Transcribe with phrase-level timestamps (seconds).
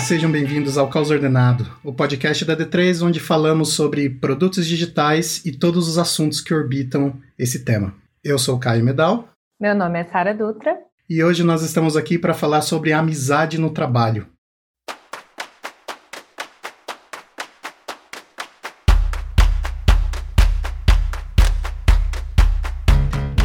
[0.00, 5.44] Olá, sejam bem-vindos ao Caos Ordenado, o podcast da D3 onde falamos sobre produtos digitais
[5.44, 7.92] e todos os assuntos que orbitam esse tema.
[8.24, 9.28] Eu sou Caio Medal.
[9.60, 10.74] Meu nome é Sara Dutra.
[11.06, 14.26] E hoje nós estamos aqui para falar sobre amizade no trabalho.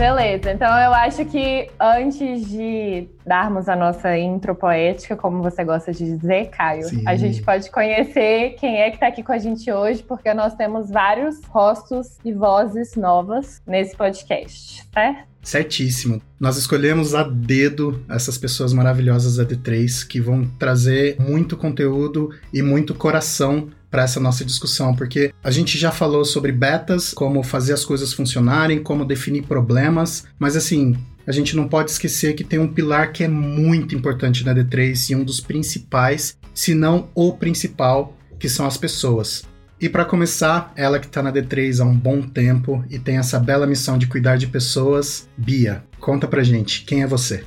[0.05, 5.91] Beleza, então eu acho que antes de darmos a nossa intro poética, como você gosta
[5.91, 7.01] de dizer, Caio, Sim.
[7.07, 10.53] a gente pode conhecer quem é que está aqui com a gente hoje, porque nós
[10.53, 15.27] temos vários rostos e vozes novas nesse podcast, certo?
[15.41, 16.21] Certíssimo.
[16.39, 22.61] Nós escolhemos a dedo essas pessoas maravilhosas da D3 que vão trazer muito conteúdo e
[22.61, 27.71] muito coração para essa nossa discussão, porque a gente já falou sobre betas, como fazer
[27.71, 32.59] as coisas funcionarem, como definir problemas, mas assim, a gente não pode esquecer que tem
[32.59, 37.31] um pilar que é muito importante na D3 e um dos principais, se não o
[37.37, 39.45] principal, que são as pessoas.
[39.79, 43.39] E para começar, ela que está na D3 há um bom tempo e tem essa
[43.39, 47.45] bela missão de cuidar de pessoas, Bia, conta pra gente, quem é você?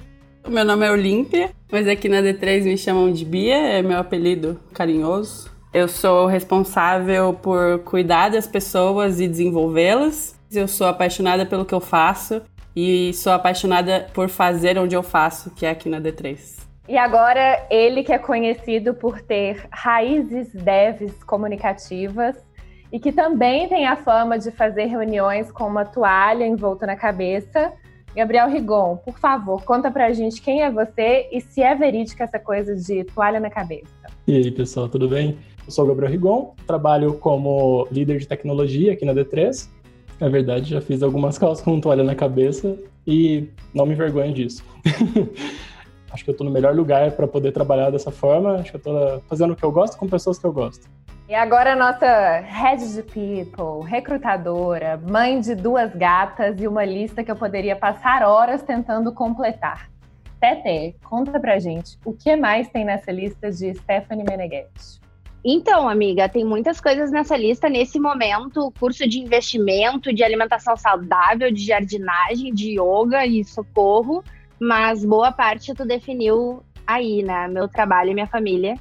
[0.49, 4.59] Meu nome é Olímpia, mas aqui na D3 me chamam de Bia, é meu apelido
[4.73, 5.58] carinhoso.
[5.73, 10.35] Eu sou responsável por cuidar das pessoas e desenvolvê-las.
[10.51, 12.41] Eu sou apaixonada pelo que eu faço
[12.75, 16.67] e sou apaixonada por fazer onde eu faço, que é aqui na D3.
[16.89, 22.37] E agora, ele que é conhecido por ter raízes devs comunicativas
[22.91, 27.75] e que também tem a fama de fazer reuniões com uma toalha envolta na cabeça.
[28.17, 32.39] Gabriel Rigon, por favor, conta pra gente quem é você e se é verídica essa
[32.39, 34.09] coisa de toalha na cabeça.
[34.27, 35.37] E aí, pessoal, tudo bem?
[35.69, 39.69] Eu sou Gabriel Rigon, trabalho como líder de tecnologia aqui na D3.
[40.19, 42.75] Na verdade, já fiz algumas calças com toalha na cabeça
[43.07, 44.65] e não me envergonho disso.
[46.11, 48.55] acho que eu estou no melhor lugar para poder trabalhar dessa forma.
[48.55, 50.89] Acho que eu estou fazendo o que eu gosto com pessoas que eu gosto.
[51.29, 57.23] E agora a nossa head de people, recrutadora, mãe de duas gatas e uma lista
[57.23, 59.91] que eu poderia passar horas tentando completar.
[60.41, 65.08] Tete, conta pra gente, o que mais tem nessa lista de Stephanie Meneghetti?
[65.45, 71.51] Então, amiga, tem muitas coisas nessa lista nesse momento: curso de investimento, de alimentação saudável,
[71.53, 74.23] de jardinagem, de yoga e socorro.
[74.61, 77.47] Mas boa parte tu definiu aí, né?
[77.49, 78.75] Meu trabalho e minha família.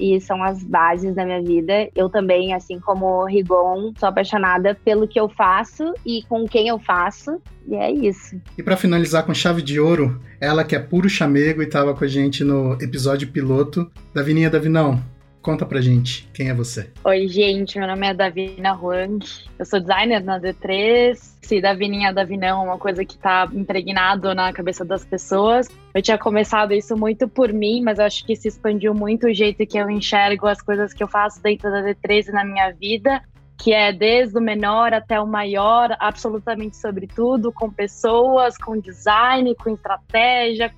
[0.00, 1.90] E são as bases da minha vida.
[1.94, 6.68] Eu também, assim como o Rigon, sou apaixonada pelo que eu faço e com quem
[6.68, 7.42] eu faço.
[7.66, 8.40] E é isso.
[8.56, 12.04] E para finalizar com chave de ouro, ela que é puro chamego e estava com
[12.04, 13.90] a gente no episódio piloto.
[14.14, 15.02] Davininha Davinão,
[15.48, 16.90] Conta pra gente, quem é você?
[17.02, 19.24] Oi, gente, meu nome é Davina Huang,
[19.58, 21.14] eu sou designer na D3.
[21.40, 25.66] Se Davininha Davinão é uma coisa que tá impregnado na cabeça das pessoas.
[25.94, 29.66] Eu tinha começado isso muito por mim, mas acho que se expandiu muito o jeito
[29.66, 33.22] que eu enxergo as coisas que eu faço dentro da D3 e na minha vida
[33.56, 39.52] que é desde o menor até o maior, absolutamente sobre tudo, com pessoas, com design,
[39.56, 40.72] com estratégia,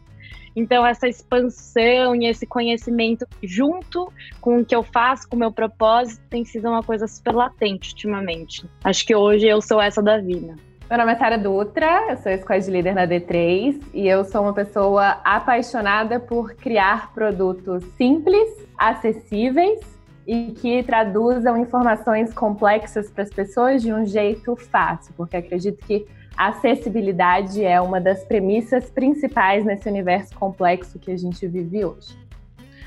[0.55, 5.53] então, essa expansão e esse conhecimento junto com o que eu faço, com o meu
[5.53, 8.65] propósito, tem sido uma coisa super latente ultimamente.
[8.83, 10.57] Acho que hoje eu sou essa da Vina.
[10.89, 14.53] Meu nome é Sara Dutra, eu sou squad líder na D3 e eu sou uma
[14.53, 19.79] pessoa apaixonada por criar produtos simples, acessíveis
[20.27, 26.09] e que traduzam informações complexas para as pessoas de um jeito fácil, porque acredito que
[26.41, 32.17] a acessibilidade é uma das premissas principais nesse universo complexo que a gente vive hoje.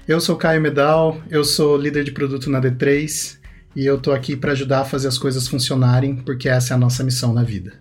[0.08, 3.38] Eu sou Caio Medal, eu sou líder de produto na D3
[3.75, 6.80] e eu tô aqui para ajudar a fazer as coisas funcionarem, porque essa é a
[6.80, 7.74] nossa missão na vida.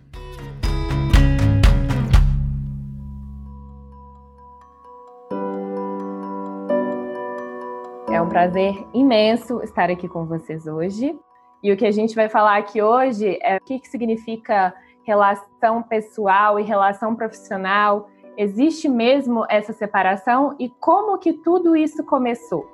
[8.11, 11.19] É um prazer imenso estar aqui com vocês hoje.
[11.63, 15.83] E o que a gente vai falar aqui hoje é o que, que significa relação
[15.83, 18.09] pessoal e relação profissional?
[18.37, 22.67] Existe mesmo essa separação e como que tudo isso começou?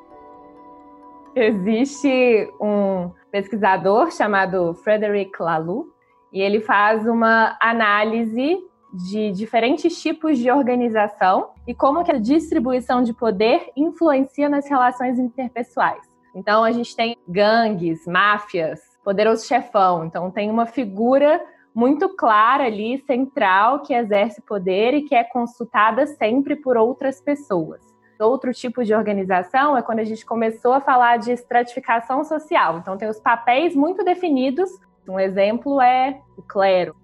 [1.35, 5.89] Existe um pesquisador chamado Frederic Laloux
[6.33, 8.59] e ele faz uma análise
[8.93, 15.19] de diferentes tipos de organização e como que a distribuição de poder influencia nas relações
[15.19, 16.03] interpessoais.
[16.35, 20.05] Então a gente tem gangues, máfias, poderoso chefão.
[20.05, 21.41] Então tem uma figura
[21.79, 27.81] muito clara ali, central, que exerce poder e que é consultada sempre por outras pessoas.
[28.19, 32.79] Outro tipo de organização é quando a gente começou a falar de estratificação social.
[32.79, 34.69] Então, tem os papéis muito definidos.
[35.09, 36.97] Um exemplo é o clero.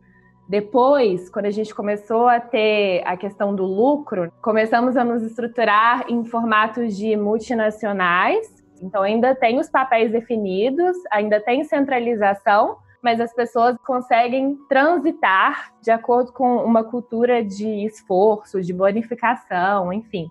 [0.48, 6.04] Depois, quando a gente começou a ter a questão do lucro, começamos a nos estruturar
[6.08, 8.44] em formatos de multinacionais.
[8.82, 15.90] Então, ainda tem os papéis definidos, ainda tem centralização, mas as pessoas conseguem transitar de
[15.90, 20.30] acordo com uma cultura de esforço, de bonificação, enfim.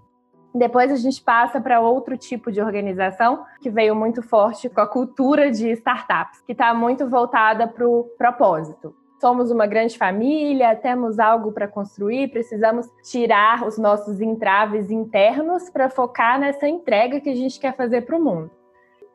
[0.55, 4.87] Depois a gente passa para outro tipo de organização que veio muito forte com a
[4.87, 11.17] cultura de startups, que está muito voltada para o propósito somos uma grande família, temos
[11.17, 17.35] algo para construir, precisamos tirar os nossos entraves internos para focar nessa entrega que a
[17.35, 18.51] gente quer fazer para o mundo.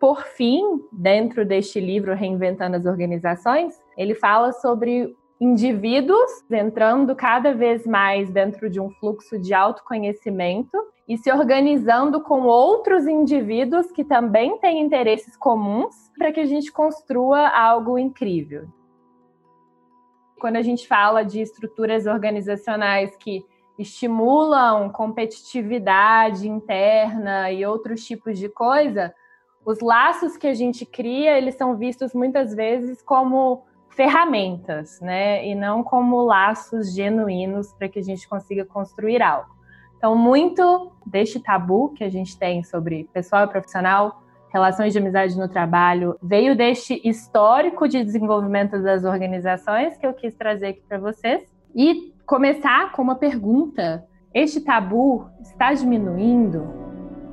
[0.00, 0.62] Por fim,
[0.93, 8.69] dentro deste livro Reinventando as Organizações, ele fala sobre indivíduos entrando cada vez mais dentro
[8.69, 10.77] de um fluxo de autoconhecimento
[11.09, 16.71] e se organizando com outros indivíduos que também têm interesses comuns para que a gente
[16.71, 18.69] construa algo incrível.
[20.39, 23.44] Quando a gente fala de estruturas organizacionais que
[23.79, 29.15] estimulam competitividade interna e outros tipos de coisa,
[29.69, 35.47] os laços que a gente cria, eles são vistos muitas vezes como ferramentas, né?
[35.47, 39.50] E não como laços genuínos para que a gente consiga construir algo.
[39.99, 45.37] Então, muito deste tabu que a gente tem sobre pessoal e profissional relações de amizade
[45.37, 50.97] no trabalho, veio deste histórico de desenvolvimento das organizações que eu quis trazer aqui para
[50.97, 51.44] vocês.
[51.75, 56.88] E começar com uma pergunta: este tabu está diminuindo?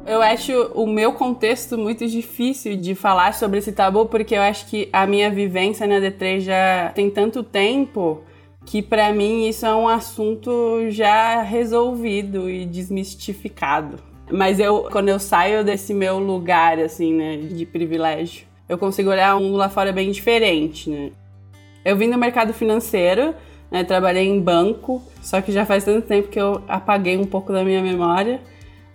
[0.06, 4.68] Eu acho o meu contexto muito difícil de falar sobre esse tabu, porque eu acho
[4.68, 8.22] que a minha vivência na D3 já tem tanto tempo
[8.66, 13.98] que para mim isso é um assunto já resolvido e desmistificado.
[14.32, 19.36] Mas eu, quando eu saio desse meu lugar, assim, né, de privilégio, eu consigo olhar
[19.36, 21.12] um lá fora bem diferente, né?
[21.84, 23.34] Eu vim do mercado financeiro,
[23.72, 27.52] né, trabalhei em banco, só que já faz tanto tempo que eu apaguei um pouco
[27.52, 28.40] da minha memória,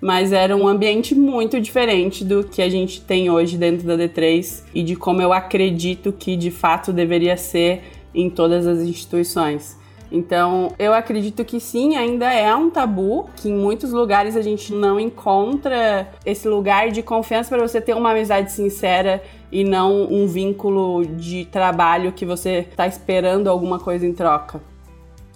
[0.00, 4.62] mas era um ambiente muito diferente do que a gente tem hoje dentro da D3
[4.74, 7.82] e de como eu acredito que de fato deveria ser
[8.14, 9.78] em todas as instituições.
[10.12, 14.72] Então, eu acredito que sim, ainda é um tabu, que em muitos lugares a gente
[14.72, 20.26] não encontra esse lugar de confiança para você ter uma amizade sincera e não um
[20.26, 24.60] vínculo de trabalho que você está esperando alguma coisa em troca.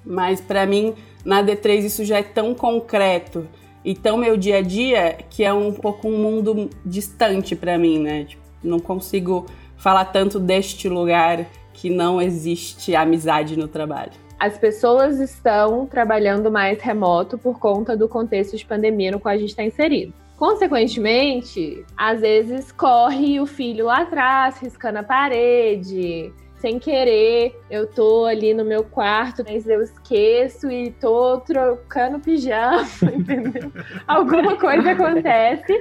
[0.04, 0.94] Mas para mim,
[1.24, 3.46] na D3 isso já é tão concreto
[3.84, 7.98] e tão meu dia a dia que é um pouco um mundo distante para mim,
[7.98, 8.24] né?
[8.24, 9.46] Tipo, não consigo
[9.76, 16.78] falar tanto deste lugar que não existe amizade no trabalho as pessoas estão trabalhando mais
[16.82, 20.12] remoto por conta do contexto de pandemia no qual a gente está inserido.
[20.36, 26.32] Consequentemente, às vezes corre o filho lá atrás, riscando a parede,
[26.64, 27.60] sem querer.
[27.70, 33.70] Eu tô ali no meu quarto, mas eu esqueço e tô trocando pijama, entendeu?
[34.08, 35.78] Alguma coisa acontece.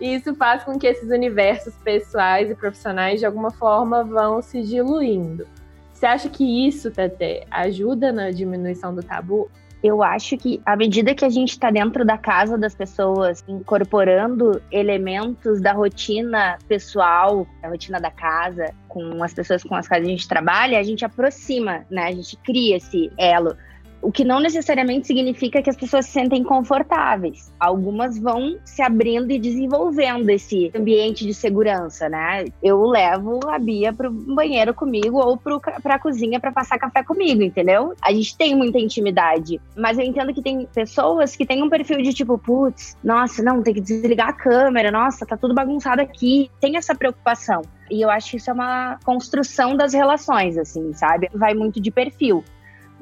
[0.00, 4.62] E isso faz com que esses universos pessoais e profissionais, de alguma forma, vão se
[4.62, 5.46] diluindo.
[5.92, 9.50] Você acha que isso, Tete, ajuda na diminuição do tabu?
[9.82, 14.62] Eu acho que à medida que a gente está dentro da casa das pessoas, incorporando
[14.70, 20.08] elementos da rotina pessoal, da rotina da casa, com as pessoas com as quais a
[20.08, 22.04] gente trabalha, a gente aproxima, né?
[22.04, 23.56] A gente cria esse elo.
[24.02, 27.52] O que não necessariamente significa que as pessoas se sentem confortáveis.
[27.58, 32.46] Algumas vão se abrindo e desenvolvendo esse ambiente de segurança, né?
[32.60, 37.42] Eu levo a Bia pro banheiro comigo ou pro, pra cozinha para passar café comigo,
[37.42, 37.94] entendeu?
[38.02, 39.60] A gente tem muita intimidade.
[39.76, 43.62] Mas eu entendo que tem pessoas que têm um perfil de tipo, putz, nossa, não,
[43.62, 46.50] tem que desligar a câmera, nossa, tá tudo bagunçado aqui.
[46.60, 47.62] Tem essa preocupação.
[47.90, 51.28] E eu acho que isso é uma construção das relações, assim, sabe?
[51.34, 52.42] Vai muito de perfil.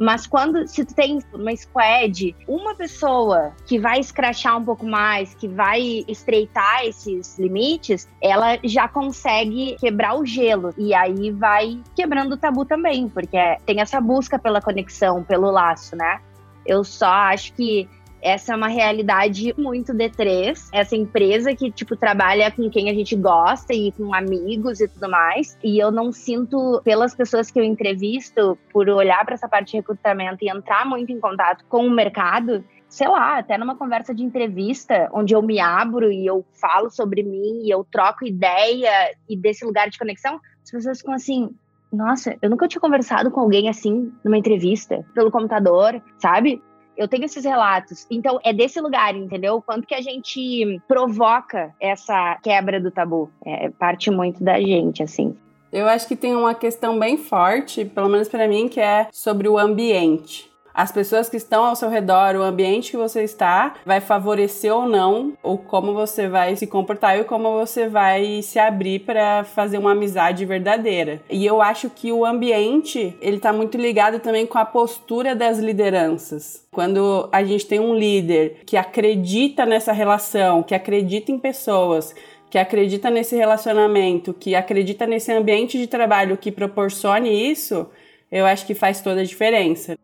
[0.00, 5.34] Mas quando se tu tem uma squad, uma pessoa que vai escrachar um pouco mais,
[5.34, 10.72] que vai estreitar esses limites, ela já consegue quebrar o gelo.
[10.78, 15.94] E aí vai quebrando o tabu também, porque tem essa busca pela conexão, pelo laço,
[15.94, 16.18] né?
[16.64, 17.86] Eu só acho que
[18.22, 20.68] essa é uma realidade muito D3.
[20.72, 25.08] Essa empresa que, tipo, trabalha com quem a gente gosta e com amigos e tudo
[25.08, 25.58] mais.
[25.62, 29.76] E eu não sinto, pelas pessoas que eu entrevisto, por olhar para essa parte de
[29.78, 34.22] recrutamento e entrar muito em contato com o mercado, sei lá, até numa conversa de
[34.22, 39.36] entrevista, onde eu me abro e eu falo sobre mim e eu troco ideia e
[39.36, 41.50] desse lugar de conexão, as pessoas ficam assim.
[41.92, 46.62] Nossa, eu nunca tinha conversado com alguém assim numa entrevista, pelo computador, sabe?
[47.00, 48.06] Eu tenho esses relatos.
[48.10, 49.62] Então, é desse lugar, entendeu?
[49.62, 53.30] Quanto que a gente provoca essa quebra do tabu.
[53.42, 55.34] É parte muito da gente, assim.
[55.72, 59.48] Eu acho que tem uma questão bem forte, pelo menos para mim, que é sobre
[59.48, 64.00] o ambiente as pessoas que estão ao seu redor, o ambiente que você está, vai
[64.00, 69.00] favorecer ou não ou como você vai se comportar e como você vai se abrir
[69.00, 71.20] para fazer uma amizade verdadeira.
[71.28, 75.58] E eu acho que o ambiente, ele tá muito ligado também com a postura das
[75.58, 76.64] lideranças.
[76.70, 82.14] Quando a gente tem um líder que acredita nessa relação, que acredita em pessoas,
[82.48, 87.86] que acredita nesse relacionamento, que acredita nesse ambiente de trabalho que proporcione isso,
[88.30, 89.96] eu acho que faz toda a diferença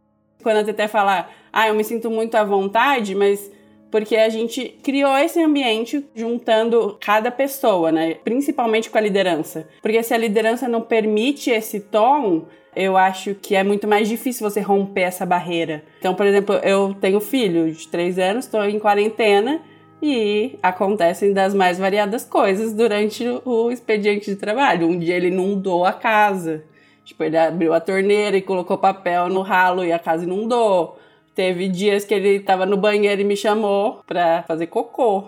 [0.46, 3.50] quando a Teté fala, ah, eu me sinto muito à vontade, mas
[3.90, 8.14] porque a gente criou esse ambiente juntando cada pessoa, né?
[8.22, 9.66] Principalmente com a liderança.
[9.82, 12.44] Porque se a liderança não permite esse tom,
[12.76, 15.82] eu acho que é muito mais difícil você romper essa barreira.
[15.98, 19.60] Então, por exemplo, eu tenho filho de três anos, estou em quarentena
[20.00, 24.86] e acontecem das mais variadas coisas durante o expediente de trabalho.
[24.86, 26.62] Um dia ele inundou a casa.
[27.06, 30.98] Tipo, ele abriu a torneira e colocou papel no ralo e a casa inundou.
[31.36, 35.22] Teve dias que ele tava no banheiro e me chamou pra fazer cocô,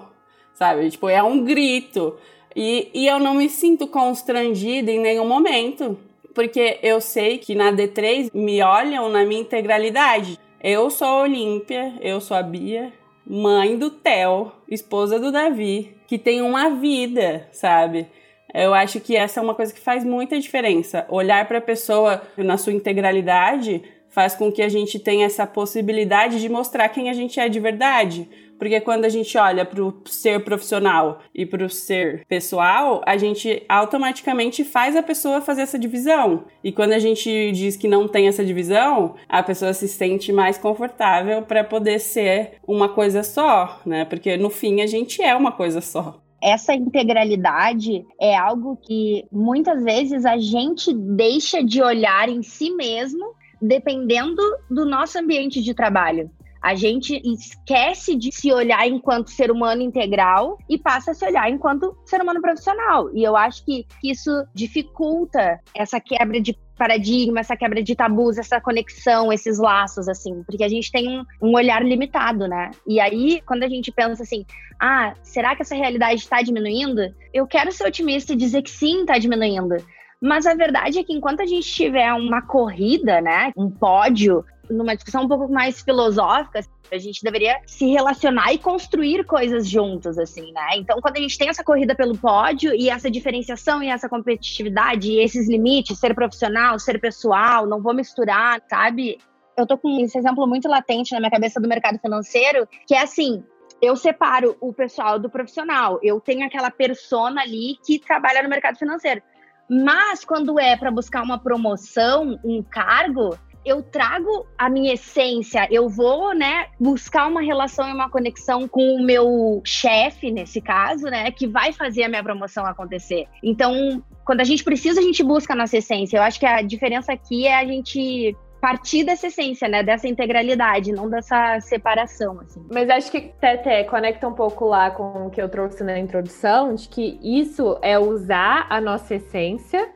[0.54, 0.90] sabe?
[0.90, 2.16] Tipo, é um grito.
[2.56, 5.96] E, e eu não me sinto constrangida em nenhum momento,
[6.34, 10.36] porque eu sei que na D3 me olham na minha integralidade.
[10.60, 12.92] Eu sou a Olímpia, eu sou a Bia,
[13.24, 18.08] mãe do Theo, esposa do Davi, que tem uma vida, sabe?
[18.54, 21.06] Eu acho que essa é uma coisa que faz muita diferença.
[21.08, 26.40] Olhar para a pessoa na sua integralidade faz com que a gente tenha essa possibilidade
[26.40, 28.28] de mostrar quem a gente é de verdade.
[28.58, 33.16] Porque quando a gente olha para o ser profissional e para o ser pessoal, a
[33.16, 36.44] gente automaticamente faz a pessoa fazer essa divisão.
[36.64, 40.58] E quando a gente diz que não tem essa divisão, a pessoa se sente mais
[40.58, 44.04] confortável para poder ser uma coisa só, né?
[44.04, 49.82] Porque no fim a gente é uma coisa só essa integralidade é algo que muitas
[49.82, 56.30] vezes a gente deixa de olhar em si mesmo, dependendo do nosso ambiente de trabalho.
[56.60, 61.48] A gente esquece de se olhar enquanto ser humano integral e passa a se olhar
[61.48, 63.14] enquanto ser humano profissional.
[63.14, 68.60] E eu acho que isso dificulta essa quebra de paradigma, essa quebra de tabus, essa
[68.60, 72.70] conexão, esses laços, assim, porque a gente tem um, um olhar limitado, né?
[72.86, 74.46] E aí, quando a gente pensa assim,
[74.80, 77.02] ah, será que essa realidade está diminuindo?
[77.34, 79.76] Eu quero ser otimista e dizer que sim, está diminuindo.
[80.20, 84.94] Mas a verdade é que enquanto a gente tiver uma corrida, né, um pódio, numa
[84.94, 86.60] discussão um pouco mais filosófica,
[86.90, 90.76] a gente deveria se relacionar e construir coisas juntos, assim, né?
[90.76, 95.10] Então, quando a gente tem essa corrida pelo pódio e essa diferenciação e essa competitividade
[95.10, 99.18] e esses limites, ser profissional, ser pessoal, não vou misturar, sabe?
[99.56, 103.02] Eu tô com esse exemplo muito latente na minha cabeça do mercado financeiro, que é
[103.02, 103.42] assim,
[103.80, 105.98] eu separo o pessoal do profissional.
[106.02, 109.22] Eu tenho aquela persona ali que trabalha no mercado financeiro.
[109.68, 115.88] Mas quando é para buscar uma promoção, um cargo, eu trago a minha essência, eu
[115.88, 121.30] vou, né, buscar uma relação e uma conexão com o meu chefe, nesse caso, né,
[121.30, 123.26] que vai fazer a minha promoção acontecer.
[123.42, 126.16] Então, quando a gente precisa, a gente busca a nossa essência.
[126.16, 129.82] Eu acho que a diferença aqui é a gente partir dessa essência, né?
[129.82, 132.64] Dessa integralidade, não dessa separação, assim.
[132.70, 136.74] Mas acho que Tete conecta um pouco lá com o que eu trouxe na introdução,
[136.74, 139.88] de que isso é usar a nossa essência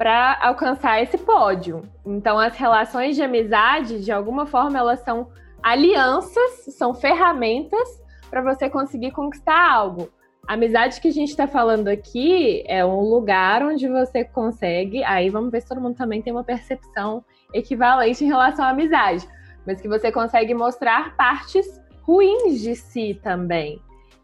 [0.00, 1.82] para alcançar esse pódio.
[2.06, 5.28] Então, as relações de amizade, de alguma forma, elas são
[5.62, 10.08] alianças, são ferramentas para você conseguir conquistar algo.
[10.48, 15.04] A amizade que a gente está falando aqui é um lugar onde você consegue.
[15.04, 19.28] Aí vamos ver se todo mundo também tem uma percepção equivalente em relação à amizade,
[19.66, 23.78] mas que você consegue mostrar partes ruins de si também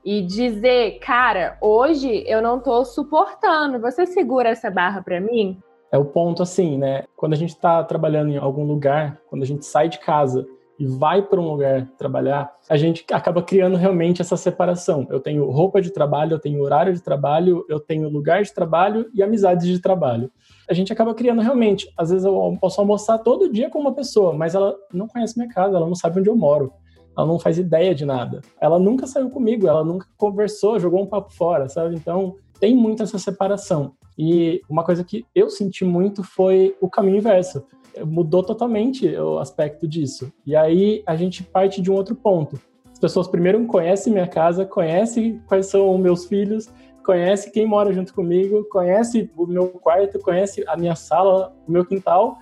[0.06, 3.80] e dizer, cara, hoje eu não tô suportando.
[3.80, 5.58] Você segura essa barra para mim?
[5.90, 7.02] É o ponto assim, né?
[7.16, 10.46] Quando a gente está trabalhando em algum lugar, quando a gente sai de casa
[10.78, 15.08] e vai para um lugar trabalhar, a gente acaba criando realmente essa separação.
[15.10, 19.10] Eu tenho roupa de trabalho, eu tenho horário de trabalho, eu tenho lugar de trabalho
[19.12, 20.30] e amizades de trabalho.
[20.70, 21.92] A gente acaba criando realmente.
[21.98, 25.52] Às vezes eu posso almoçar todo dia com uma pessoa, mas ela não conhece minha
[25.52, 26.72] casa, ela não sabe onde eu moro.
[27.16, 28.40] Ela não faz ideia de nada.
[28.60, 31.94] Ela nunca saiu comigo, ela nunca conversou, jogou um papo fora, sabe?
[31.94, 33.92] Então, tem muito essa separação.
[34.18, 37.64] E uma coisa que eu senti muito foi o caminho inverso.
[38.04, 40.32] Mudou totalmente o aspecto disso.
[40.44, 42.58] E aí a gente parte de um outro ponto.
[42.92, 46.68] As pessoas primeiro conhecem minha casa, conhecem quais são meus filhos,
[47.04, 51.84] conhecem quem mora junto comigo, conhece o meu quarto, conhece a minha sala, o meu
[51.84, 52.38] quintal,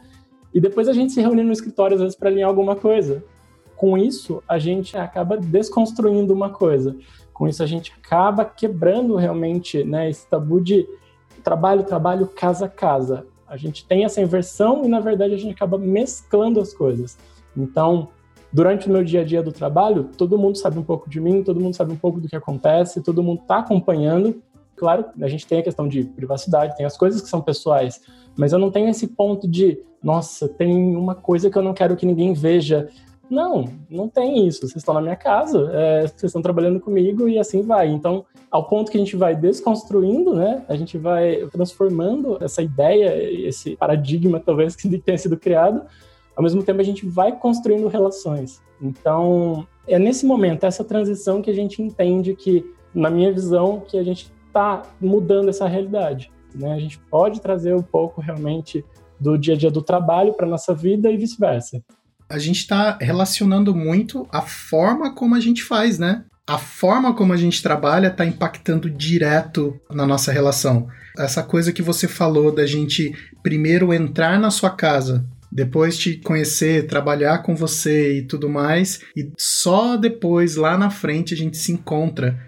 [0.54, 3.25] e depois a gente se reúne no escritório às vezes para alinhar alguma coisa.
[3.76, 6.97] Com isso, a gente acaba desconstruindo uma coisa.
[7.33, 10.87] Com isso, a gente acaba quebrando realmente né, esse tabu de
[11.43, 13.26] trabalho, trabalho, casa, casa.
[13.47, 17.19] A gente tem essa inversão e, na verdade, a gente acaba mesclando as coisas.
[17.57, 18.09] Então,
[18.52, 21.43] durante o meu dia a dia do trabalho, todo mundo sabe um pouco de mim,
[21.43, 24.40] todo mundo sabe um pouco do que acontece, todo mundo está acompanhando.
[24.76, 28.00] Claro, a gente tem a questão de privacidade, tem as coisas que são pessoais,
[28.37, 31.97] mas eu não tenho esse ponto de, nossa, tem uma coisa que eu não quero
[31.97, 32.88] que ninguém veja.
[33.31, 34.61] Não, não tem isso.
[34.61, 37.88] Vocês estão na minha casa, é, vocês estão trabalhando comigo e assim vai.
[37.88, 40.64] Então, ao ponto que a gente vai desconstruindo, né?
[40.69, 45.83] A gente vai transformando essa ideia, esse paradigma talvez que tenha sido criado.
[46.37, 48.61] Ao mesmo tempo, a gente vai construindo relações.
[48.81, 52.64] Então, é nesse momento, essa transição que a gente entende que,
[52.95, 56.31] na minha visão, que a gente está mudando essa realidade.
[56.54, 56.73] Né?
[56.73, 58.85] A gente pode trazer um pouco realmente
[59.19, 61.83] do dia a dia do trabalho para nossa vida e vice-versa
[62.28, 66.25] a gente está relacionando muito a forma como a gente faz, né?
[66.47, 70.88] A forma como a gente trabalha está impactando direto na nossa relação.
[71.16, 76.87] Essa coisa que você falou da gente primeiro entrar na sua casa, depois te conhecer,
[76.87, 81.73] trabalhar com você e tudo mais, e só depois, lá na frente, a gente se
[81.73, 82.38] encontra.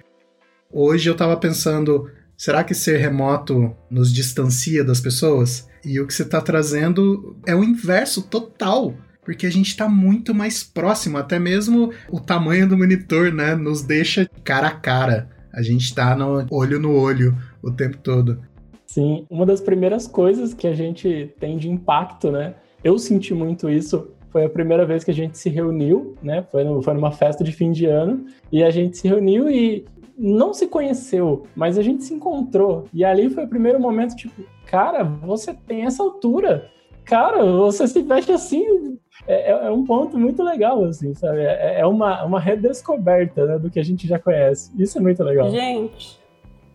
[0.71, 5.69] Hoje eu estava pensando, será que ser remoto nos distancia das pessoas?
[5.85, 8.95] E o que você está trazendo é o inverso total
[9.27, 13.83] porque a gente está muito mais próximo, até mesmo o tamanho do monitor, né, nos
[13.83, 15.29] deixa cara a cara.
[15.53, 18.41] A gente está no olho no olho o tempo todo.
[18.87, 22.55] Sim, uma das primeiras coisas que a gente tem de impacto, né?
[22.85, 24.13] Eu senti muito isso.
[24.31, 26.47] Foi a primeira vez que a gente se reuniu, né?
[26.53, 29.85] Foi, no, foi numa festa de fim de ano e a gente se reuniu e
[30.17, 32.85] não se conheceu, mas a gente se encontrou.
[32.95, 36.71] E ali foi o primeiro momento, tipo, cara, você tem essa altura.
[37.05, 41.41] Cara, você se veste assim, é, é, é, um ponto muito legal, assim, sabe?
[41.41, 44.71] É, é uma, uma redescoberta né, do que a gente já conhece.
[44.81, 45.51] Isso é muito legal.
[45.51, 46.19] Gente,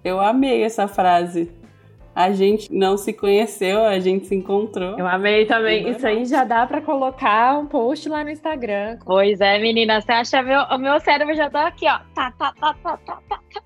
[0.04, 1.50] eu amei essa frase.
[2.14, 5.00] A gente não se conheceu, a gente se encontrou.
[5.00, 5.90] Eu amei também.
[5.90, 8.98] Isso aí já dá para colocar um post lá no Instagram.
[9.06, 10.02] Pois é, menina.
[10.02, 12.00] Você acha meu, o meu cérebro já tá aqui, ó.
[12.14, 13.62] Tá, tá, tá, tá, tá, tá.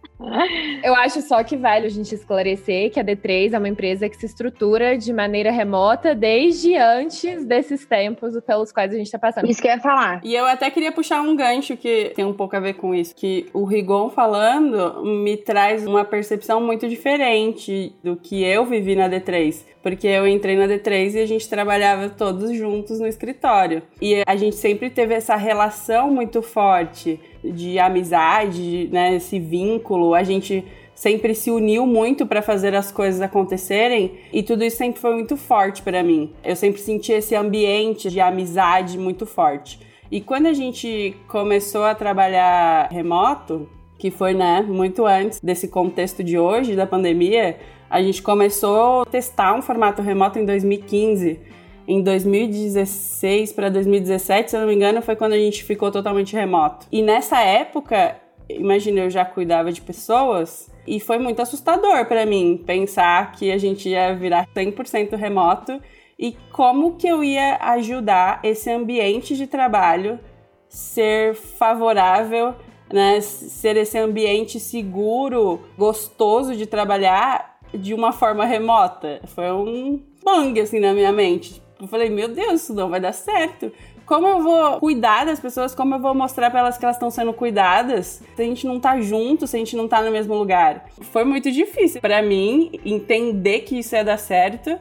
[0.84, 4.16] Eu acho só que vale a gente esclarecer que a D3 é uma empresa que
[4.16, 9.50] se estrutura de maneira remota desde antes desses tempos pelos quais a gente está passando.
[9.50, 10.22] Isso que eu ia falar.
[10.24, 13.16] E eu até queria puxar um gancho que tem um pouco a ver com isso,
[13.16, 19.10] que o Rigon falando me traz uma percepção muito diferente do que eu vivi na
[19.10, 23.84] D3 porque eu entrei na D3 e a gente trabalhava todos juntos no escritório.
[24.02, 30.16] E a gente sempre teve essa relação muito forte de amizade, né, esse vínculo.
[30.16, 35.00] A gente sempre se uniu muito para fazer as coisas acontecerem e tudo isso sempre
[35.00, 36.34] foi muito forte para mim.
[36.44, 39.80] Eu sempre senti esse ambiente de amizade muito forte.
[40.12, 43.70] E quando a gente começou a trabalhar remoto,
[44.00, 47.58] que foi, né, muito antes desse contexto de hoje da pandemia,
[47.96, 51.40] a gente começou a testar um formato remoto em 2015.
[51.88, 56.36] Em 2016 para 2017, se eu não me engano, foi quando a gente ficou totalmente
[56.36, 56.88] remoto.
[56.92, 58.18] E nessa época,
[58.50, 63.58] imagina, eu já cuidava de pessoas e foi muito assustador para mim pensar que a
[63.58, 65.80] gente ia virar 100% remoto
[66.20, 70.20] e como que eu ia ajudar esse ambiente de trabalho
[70.68, 72.56] ser favorável,
[72.92, 79.22] né, ser esse ambiente seguro, gostoso de trabalhar de uma forma remota.
[79.28, 81.62] Foi um bang assim na minha mente.
[81.80, 83.72] Eu falei, meu Deus, isso não vai dar certo.
[84.06, 85.74] Como eu vou cuidar das pessoas?
[85.74, 88.22] Como eu vou mostrar para elas que elas estão sendo cuidadas?
[88.36, 90.86] Se a gente não tá junto, se a gente não tá no mesmo lugar.
[91.02, 94.78] Foi muito difícil para mim entender que isso ia dar certo.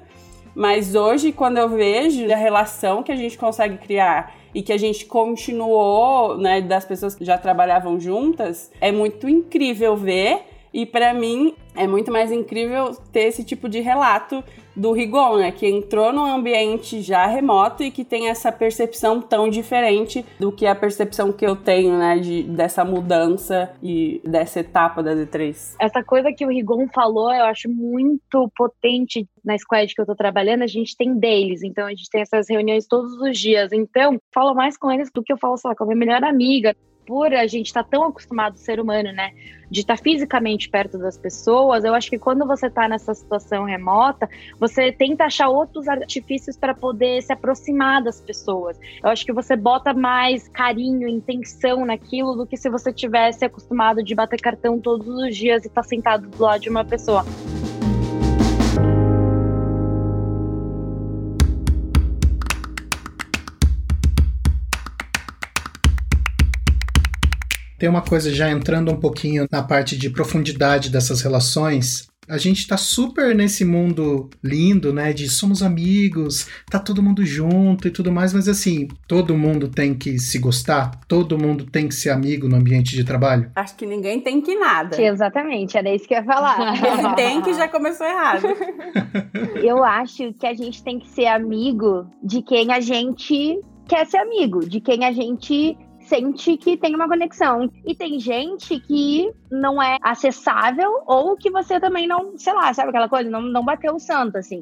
[0.54, 4.78] Mas hoje, quando eu vejo a relação que a gente consegue criar e que a
[4.78, 10.42] gente continuou, né, das pessoas que já trabalhavam juntas, é muito incrível ver
[10.74, 14.42] e para mim é muito mais incrível ter esse tipo de relato
[14.74, 15.52] do Rigon, né?
[15.52, 20.66] Que entrou num ambiente já remoto e que tem essa percepção tão diferente do que
[20.66, 22.18] a percepção que eu tenho, né?
[22.18, 25.76] De, dessa mudança e dessa etapa da D3.
[25.80, 30.16] Essa coisa que o Rigon falou, eu acho muito potente na squad que eu tô
[30.16, 30.62] trabalhando.
[30.62, 33.72] A gente tem deles, então a gente tem essas reuniões todos os dias.
[33.72, 36.24] Então, falo mais com eles do que eu falo, sei lá, com a minha melhor
[36.24, 36.74] amiga
[37.06, 39.32] por a gente estar tá tão acostumado, ser humano, né,
[39.70, 43.64] de estar tá fisicamente perto das pessoas, eu acho que quando você está nessa situação
[43.64, 48.78] remota, você tenta achar outros artifícios para poder se aproximar das pessoas.
[49.02, 54.02] Eu acho que você bota mais carinho, intenção naquilo do que se você tivesse acostumado
[54.02, 57.24] de bater cartão todos os dias e estar tá sentado do lado de uma pessoa.
[67.84, 72.08] Tem uma coisa já entrando um pouquinho na parte de profundidade dessas relações.
[72.26, 75.12] A gente tá super nesse mundo lindo, né?
[75.12, 79.92] De somos amigos, tá todo mundo junto e tudo mais, mas assim, todo mundo tem
[79.92, 83.52] que se gostar, todo mundo tem que ser amigo no ambiente de trabalho.
[83.54, 84.98] Acho que ninguém tem que nada.
[84.98, 86.72] Exatamente, era isso que eu ia falar.
[86.82, 88.46] Esse tem que já começou errado.
[89.62, 94.16] eu acho que a gente tem que ser amigo de quem a gente quer ser
[94.16, 97.70] amigo, de quem a gente sente que tem uma conexão.
[97.84, 102.90] E tem gente que não é acessável ou que você também não, sei lá, sabe
[102.90, 103.28] aquela coisa?
[103.28, 104.60] Não, não bateu o santo, assim.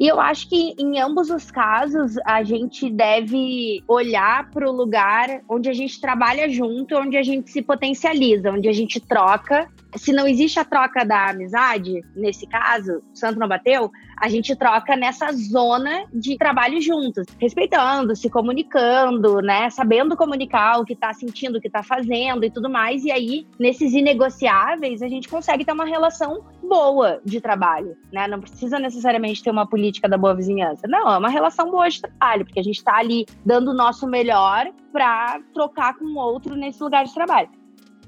[0.00, 5.42] E eu acho que em ambos os casos a gente deve olhar para o lugar
[5.46, 9.68] onde a gente trabalha junto, onde a gente se potencializa, onde a gente troca.
[9.96, 14.54] Se não existe a troca da amizade, nesse caso, o santo não bateu, a gente
[14.54, 19.70] troca nessa zona de trabalho juntos, respeitando, se comunicando, né?
[19.70, 23.04] Sabendo comunicar o que tá sentindo, o que tá fazendo e tudo mais.
[23.04, 28.28] E aí, nesses inegociáveis, a gente consegue ter uma relação boa de trabalho, né?
[28.28, 30.86] Não precisa necessariamente ter uma política da boa vizinhança.
[30.86, 34.06] Não, é uma relação boa de trabalho, porque a gente tá ali dando o nosso
[34.06, 37.48] melhor para trocar com o outro nesse lugar de trabalho.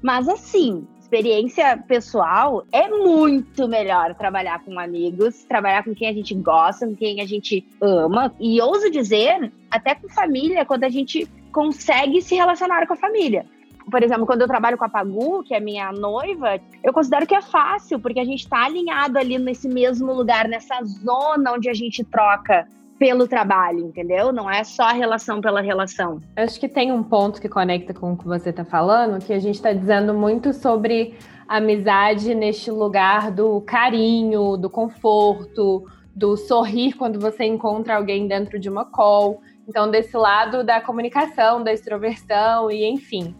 [0.01, 6.33] Mas assim, experiência pessoal, é muito melhor trabalhar com amigos, trabalhar com quem a gente
[6.33, 8.33] gosta, com quem a gente ama.
[8.39, 13.45] E ouso dizer, até com família, quando a gente consegue se relacionar com a família.
[13.91, 17.35] Por exemplo, quando eu trabalho com a Pagu, que é minha noiva, eu considero que
[17.35, 21.73] é fácil, porque a gente está alinhado ali nesse mesmo lugar, nessa zona onde a
[21.75, 22.67] gente troca
[23.03, 24.31] pelo trabalho, entendeu?
[24.31, 26.21] Não é só a relação pela relação.
[26.37, 29.39] Acho que tem um ponto que conecta com o que você está falando, que a
[29.39, 31.13] gente está dizendo muito sobre
[31.45, 35.83] amizade neste lugar do carinho, do conforto,
[36.15, 39.41] do sorrir quando você encontra alguém dentro de uma call.
[39.67, 43.35] Então, desse lado da comunicação, da extroversão e enfim.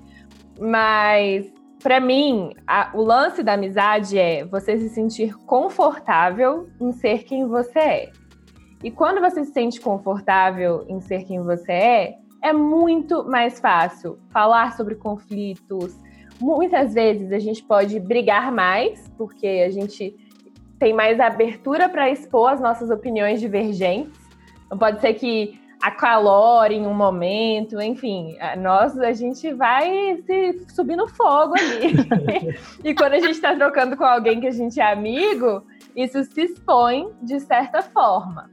[0.60, 1.50] Mas
[1.84, 7.46] para mim, a, o lance da amizade é você se sentir confortável em ser quem
[7.46, 8.12] você é.
[8.84, 14.20] E quando você se sente confortável em ser quem você é, é muito mais fácil
[14.30, 15.98] falar sobre conflitos.
[16.40, 20.14] Muitas vezes a gente pode brigar mais, porque a gente
[20.78, 24.20] tem mais abertura para expor as nossas opiniões divergentes.
[24.66, 30.98] Então pode ser que acalore em um momento, enfim, nós a gente vai se subir
[30.98, 32.56] no fogo ali.
[32.84, 35.66] e quando a gente está trocando com alguém que a gente é amigo,
[35.96, 38.50] isso se expõe de certa forma.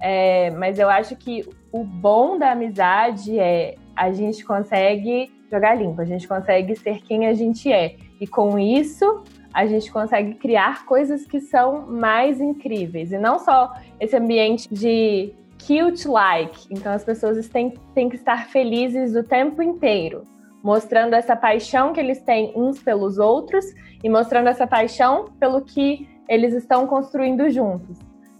[0.00, 6.00] É, mas eu acho que o bom da amizade é a gente consegue jogar limpo,
[6.00, 7.96] a gente consegue ser quem a gente é.
[8.20, 13.12] E com isso, a gente consegue criar coisas que são mais incríveis.
[13.12, 15.32] E não só esse ambiente de
[15.66, 16.66] cute-like.
[16.70, 20.26] Então, as pessoas têm, têm que estar felizes o tempo inteiro,
[20.62, 23.64] mostrando essa paixão que eles têm uns pelos outros
[24.02, 27.98] e mostrando essa paixão pelo que eles estão construindo juntos.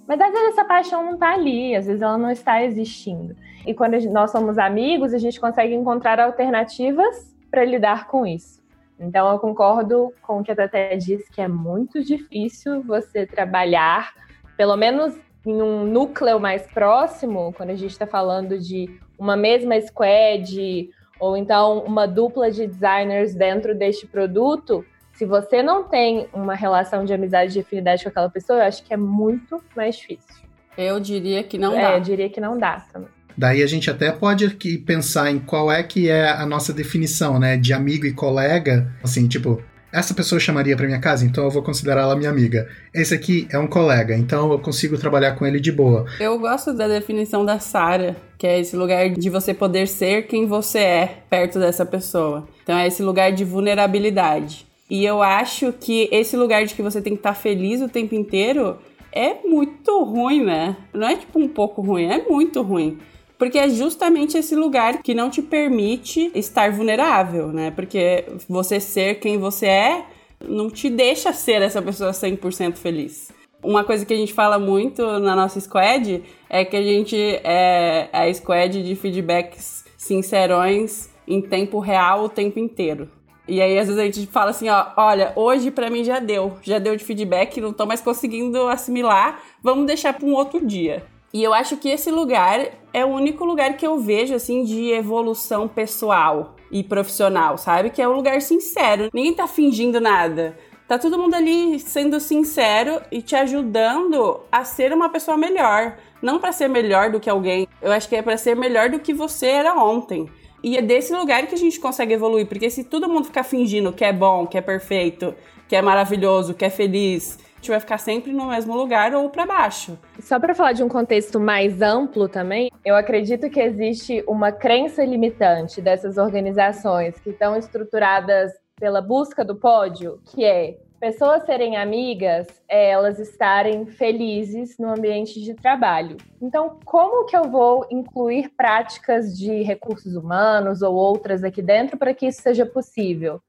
[0.09, 3.37] Mas às vezes essa paixão não está ali, às vezes ela não está existindo.
[3.66, 8.62] E quando nós somos amigos, a gente consegue encontrar alternativas para lidar com isso.
[8.99, 14.14] Então eu concordo com o que a Tete disse, que é muito difícil você trabalhar,
[14.57, 19.79] pelo menos em um núcleo mais próximo, quando a gente está falando de uma mesma
[19.79, 20.88] squad,
[21.21, 24.85] ou então uma dupla de designers dentro deste produto,
[25.18, 28.85] se você não tem uma relação de amizade de afinidade com aquela pessoa, eu acho
[28.85, 30.46] que é muito mais difícil.
[30.76, 31.94] Eu diria que não é, dá.
[31.94, 33.09] Eu diria que não dá também.
[33.37, 37.38] Daí a gente até pode aqui pensar em qual é que é a nossa definição,
[37.40, 39.61] né, de amigo e colega, assim, tipo,
[39.92, 42.68] essa pessoa chamaria para minha casa, então eu vou considerá-la minha amiga.
[42.94, 46.07] Esse aqui é um colega, então eu consigo trabalhar com ele de boa.
[46.20, 50.46] Eu gosto da definição da Sara, que é esse lugar de você poder ser quem
[50.46, 52.46] você é perto dessa pessoa.
[52.62, 54.67] Então é esse lugar de vulnerabilidade.
[54.90, 57.88] E eu acho que esse lugar de que você tem que estar tá feliz o
[57.88, 58.79] tempo inteiro
[59.12, 60.77] é muito ruim, né?
[60.92, 62.98] Não é tipo um pouco ruim, é muito ruim.
[63.38, 67.70] Porque é justamente esse lugar que não te permite estar vulnerável, né?
[67.70, 70.05] Porque você ser quem você é
[70.46, 73.31] não te deixa ser essa pessoa 100% feliz.
[73.62, 78.09] Uma coisa que a gente fala muito na nossa squad é que a gente é
[78.12, 83.09] a squad de feedbacks sincerões em tempo real o tempo inteiro.
[83.48, 86.58] E aí, às vezes, a gente fala assim, ó, olha, hoje para mim já deu,
[86.62, 91.06] já deu de feedback, não tô mais conseguindo assimilar, vamos deixar para um outro dia.
[91.32, 92.61] E eu acho que esse lugar
[92.92, 97.90] é o único lugar que eu vejo, assim, de evolução pessoal e profissional, sabe?
[97.90, 99.08] Que é um lugar sincero.
[99.12, 100.56] Ninguém tá fingindo nada.
[100.87, 105.98] Tá todo mundo ali sendo sincero e te ajudando a ser uma pessoa melhor.
[106.22, 107.68] Não para ser melhor do que alguém.
[107.82, 110.30] Eu acho que é para ser melhor do que você era ontem.
[110.62, 113.92] E é desse lugar que a gente consegue evoluir, porque se todo mundo ficar fingindo
[113.92, 115.35] que é bom, que é perfeito,
[115.68, 119.29] que é maravilhoso, que é feliz, a gente vai ficar sempre no mesmo lugar ou
[119.31, 119.99] para baixo.
[120.21, 125.05] Só para falar de um contexto mais amplo também, eu acredito que existe uma crença
[125.05, 132.46] limitante dessas organizações que estão estruturadas pela busca do pódio, que é pessoas serem amigas
[132.68, 136.16] é elas estarem felizes no ambiente de trabalho.
[136.40, 142.12] Então, como que eu vou incluir práticas de recursos humanos ou outras aqui dentro para
[142.12, 143.40] que isso seja possível?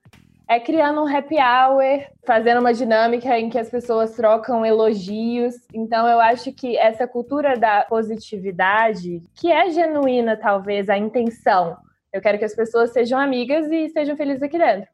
[0.48, 5.56] É criando um happy hour, fazendo uma dinâmica em que as pessoas trocam elogios.
[5.74, 11.78] Então, eu acho que essa cultura da positividade, que é genuína, talvez, a intenção.
[12.12, 14.90] Eu quero que as pessoas sejam amigas e estejam felizes aqui dentro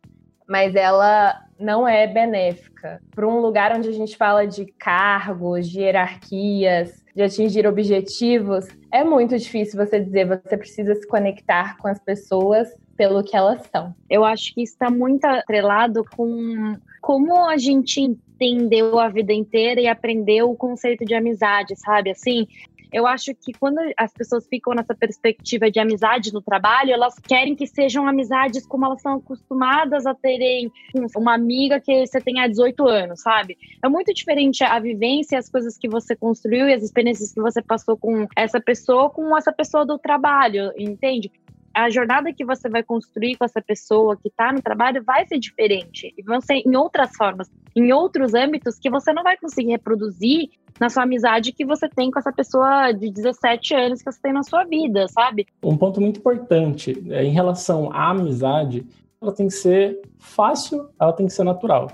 [0.47, 3.01] mas ela não é benéfica.
[3.13, 9.03] Para um lugar onde a gente fala de cargos, de hierarquias, de atingir objetivos, é
[9.03, 13.93] muito difícil você dizer você precisa se conectar com as pessoas pelo que elas são.
[14.09, 19.87] Eu acho que está muito atrelado com como a gente entendeu a vida inteira e
[19.87, 22.09] aprendeu o conceito de amizade, sabe?
[22.09, 22.47] Assim,
[22.91, 27.55] eu acho que quando as pessoas ficam nessa perspectiva de amizade no trabalho, elas querem
[27.55, 30.71] que sejam amizades como elas são acostumadas a terem
[31.15, 33.57] uma amiga que você tem há 18 anos, sabe?
[33.83, 37.61] É muito diferente a vivência, as coisas que você construiu e as experiências que você
[37.61, 41.31] passou com essa pessoa, com essa pessoa do trabalho, entende?
[41.75, 45.37] a jornada que você vai construir com essa pessoa que está no trabalho vai ser
[45.37, 46.13] diferente.
[46.17, 50.49] E vão ser em outras formas, em outros âmbitos que você não vai conseguir reproduzir
[50.79, 54.33] na sua amizade que você tem com essa pessoa de 17 anos que você tem
[54.33, 55.47] na sua vida, sabe?
[55.63, 58.85] Um ponto muito importante é, em relação à amizade,
[59.21, 61.89] ela tem que ser fácil, ela tem que ser natural.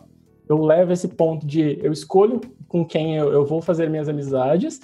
[0.49, 4.81] Eu levo esse ponto de eu escolho com quem eu, eu vou fazer minhas amizades,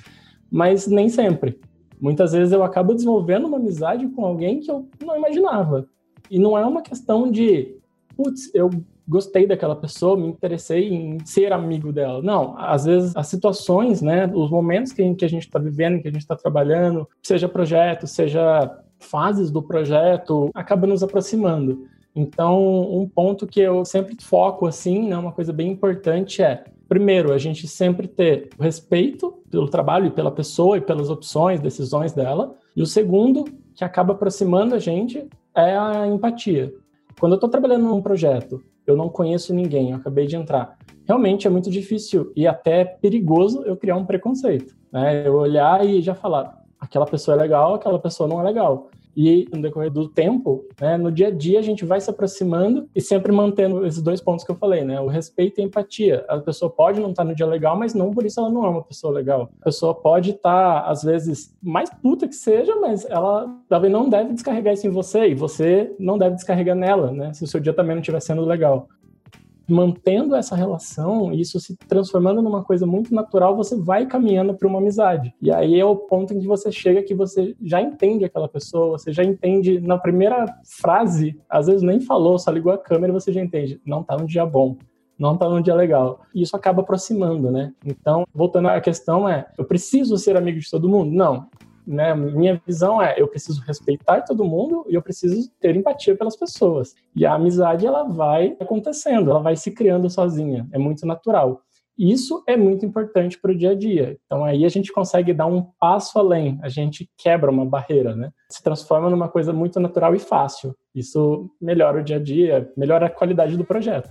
[0.50, 1.60] mas nem sempre.
[2.00, 5.88] Muitas vezes eu acabo desenvolvendo uma amizade com alguém que eu não imaginava.
[6.30, 7.76] E não é uma questão de,
[8.16, 8.70] putz, eu
[9.08, 12.22] gostei daquela pessoa, me interessei em ser amigo dela.
[12.22, 16.12] Não, às vezes as situações, né, os momentos que, a gente está vivendo, que a
[16.12, 21.88] gente está trabalhando, seja projeto, seja fases do projeto, acaba nos aproximando.
[22.14, 22.60] Então,
[22.92, 27.38] um ponto que eu sempre foco assim, né, uma coisa bem importante é, primeiro, a
[27.38, 32.56] gente sempre ter respeito pelo trabalho e pela pessoa e pelas opções, decisões dela.
[32.76, 36.74] E o segundo, que acaba aproximando a gente, é a empatia.
[37.20, 40.78] Quando eu estou trabalhando num projeto eu não conheço ninguém, eu acabei de entrar.
[41.06, 44.76] Realmente é muito difícil e até perigoso eu criar um preconceito.
[44.92, 45.28] Né?
[45.28, 48.90] Eu olhar e já falar, aquela pessoa é legal, aquela pessoa não é legal.
[49.18, 52.88] E no decorrer do tempo, né, no dia a dia, a gente vai se aproximando
[52.96, 55.02] e sempre mantendo esses dois pontos que eu falei, né?
[55.02, 56.24] O respeito e a empatia.
[56.30, 58.70] A pessoa pode não estar no dia legal, mas não por isso ela não é
[58.70, 59.50] uma pessoa legal.
[59.60, 64.34] A pessoa pode estar, às vezes, mais puta que seja, mas ela talvez não deve
[64.34, 67.34] descarregar isso em você e você não deve descarregar nela, né?
[67.34, 68.88] Se o seu dia também não estiver sendo legal
[69.68, 74.80] mantendo essa relação, isso se transformando numa coisa muito natural, você vai caminhando para uma
[74.80, 75.34] amizade.
[75.42, 78.98] E aí é o ponto em que você chega que você já entende aquela pessoa,
[78.98, 83.20] você já entende na primeira frase, às vezes nem falou, só ligou a câmera e
[83.20, 84.78] você já entende, não tá num dia bom.
[85.20, 86.22] Não tá num dia legal.
[86.32, 87.74] E isso acaba aproximando, né?
[87.84, 91.12] Então, voltando à questão, é: eu preciso ser amigo de todo mundo?
[91.12, 91.48] Não
[91.88, 96.36] né, minha visão é eu preciso respeitar todo mundo e eu preciso ter empatia pelas
[96.36, 96.94] pessoas.
[97.16, 101.62] E a amizade ela vai acontecendo, ela vai se criando sozinha, é muito natural.
[101.98, 104.18] Isso é muito importante para o dia a dia.
[104.26, 108.32] Então aí a gente consegue dar um passo além, a gente quebra uma barreira, né?
[108.52, 110.76] Se transforma numa coisa muito natural e fácil.
[110.94, 114.10] Isso melhora o dia a dia, melhora a qualidade do projeto,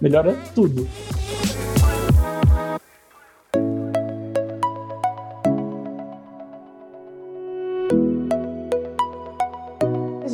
[0.00, 0.88] melhora tudo.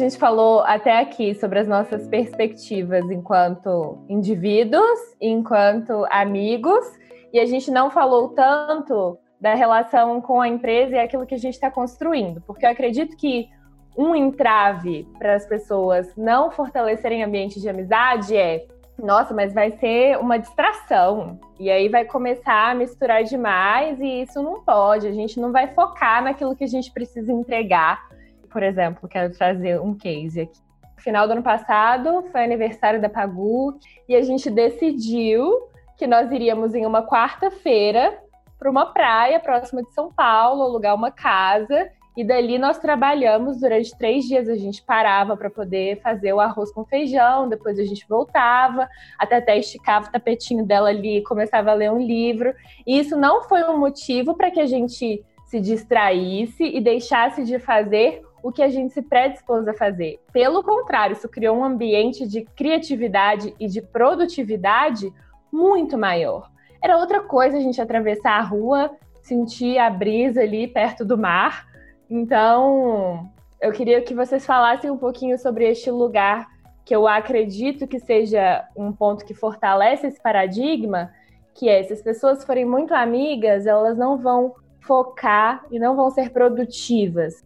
[0.05, 6.85] Gente falou até aqui sobre as nossas perspectivas enquanto indivíduos, enquanto amigos,
[7.33, 11.39] e a gente não falou tanto da relação com a empresa e aquilo que a
[11.39, 13.49] gente está construindo, porque eu acredito que
[13.97, 20.19] um entrave para as pessoas não fortalecerem ambiente de amizade é nossa, mas vai ser
[20.19, 21.39] uma distração.
[21.59, 25.09] E aí vai começar a misturar demais e isso não pode.
[25.09, 28.07] A gente não vai focar naquilo que a gente precisa entregar
[28.55, 30.61] por exemplo, quero trazer um case aqui.
[30.97, 33.77] No final do ano passado foi aniversário da Pagu
[34.09, 35.51] e a gente decidiu
[35.99, 38.17] que nós iríamos em uma quarta-feira
[38.57, 43.99] para uma praia próxima de São Paulo, alugar uma casa e dali nós trabalhamos durante
[43.99, 44.49] três dias.
[44.49, 48.89] A gente parava para poder fazer o arroz com feijão, depois a gente voltava,
[49.19, 52.55] até até esticava o tapetinho dela ali, começava a ler um livro.
[52.87, 57.59] E isso não foi um motivo para que a gente se distraísse e deixasse de
[57.59, 60.21] fazer o que a gente se predispôs a fazer.
[60.31, 65.11] Pelo contrário, isso criou um ambiente de criatividade e de produtividade
[65.51, 66.51] muito maior.
[66.83, 68.91] era outra coisa a gente atravessar a rua,
[69.23, 71.67] sentir a brisa ali perto do mar.
[72.11, 76.47] Então, eu queria que vocês falassem um pouquinho sobre este lugar
[76.85, 81.11] que eu acredito que seja um ponto que fortalece esse paradigma,
[81.55, 86.11] que é se as pessoas forem muito amigas, elas não vão focar e não vão
[86.11, 87.43] ser produtivas.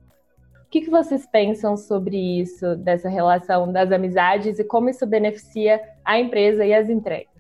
[0.69, 5.81] O que, que vocês pensam sobre isso, dessa relação das amizades e como isso beneficia
[6.05, 7.33] a empresa e as entregas?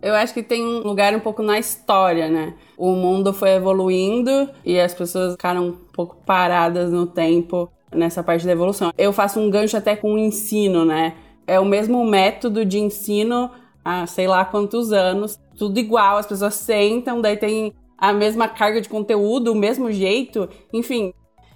[0.00, 2.54] Eu acho que tem um lugar um pouco na história, né?
[2.78, 8.46] O mundo foi evoluindo e as pessoas ficaram um pouco paradas no tempo nessa parte
[8.46, 8.94] da evolução.
[8.96, 11.16] Eu faço um gancho até com o ensino, né?
[11.46, 13.50] É o mesmo método de ensino
[13.84, 18.80] há sei lá quantos anos, tudo igual, as pessoas sentam, daí tem a mesma carga
[18.80, 21.12] de conteúdo, o mesmo jeito, enfim.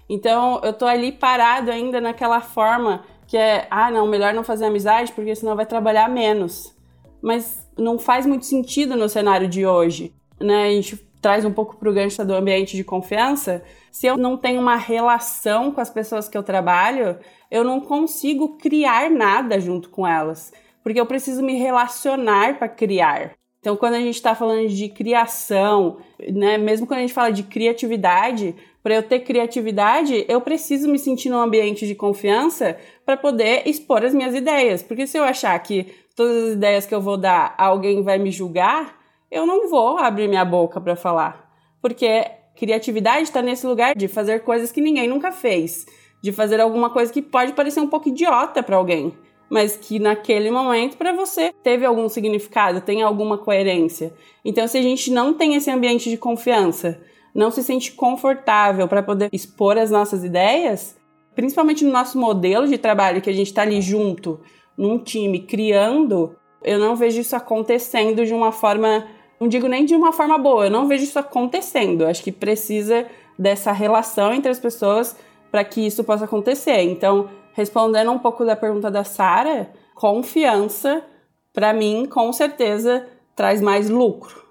[0.08, 4.64] Então eu tô ali parado ainda naquela forma que é, ah, não, melhor não fazer
[4.64, 6.74] amizade porque senão vai trabalhar menos.
[7.20, 10.68] Mas não faz muito sentido no cenário de hoje, né?
[10.68, 13.62] A gente traz um pouco para o gancho do ambiente de confiança.
[13.90, 17.18] Se eu não tenho uma relação com as pessoas que eu trabalho,
[17.50, 23.32] eu não consigo criar nada junto com elas, porque eu preciso me relacionar para criar.
[23.60, 25.98] Então, quando a gente está falando de criação,
[26.32, 30.98] né, mesmo quando a gente fala de criatividade, para eu ter criatividade, eu preciso me
[30.98, 34.82] sentir num ambiente de confiança para poder expor as minhas ideias.
[34.82, 38.30] Porque se eu achar que todas as ideias que eu vou dar alguém vai me
[38.30, 38.98] julgar,
[39.30, 41.50] eu não vou abrir minha boca para falar.
[41.82, 42.24] Porque
[42.56, 45.86] criatividade está nesse lugar de fazer coisas que ninguém nunca fez,
[46.22, 49.14] de fazer alguma coisa que pode parecer um pouco idiota para alguém
[49.50, 54.12] mas que naquele momento para você teve algum significado, tem alguma coerência.
[54.44, 57.00] Então, se a gente não tem esse ambiente de confiança,
[57.34, 60.96] não se sente confortável para poder expor as nossas ideias,
[61.34, 64.40] principalmente no nosso modelo de trabalho que a gente está ali junto,
[64.76, 69.06] num time, criando, eu não vejo isso acontecendo de uma forma,
[69.40, 72.06] não digo nem de uma forma boa, eu não vejo isso acontecendo.
[72.06, 73.06] Acho que precisa
[73.38, 75.16] dessa relação entre as pessoas
[75.50, 76.82] para que isso possa acontecer.
[76.82, 81.04] Então, respondendo um pouco da pergunta da Sara, confiança,
[81.52, 84.44] para mim, com certeza, traz mais lucro,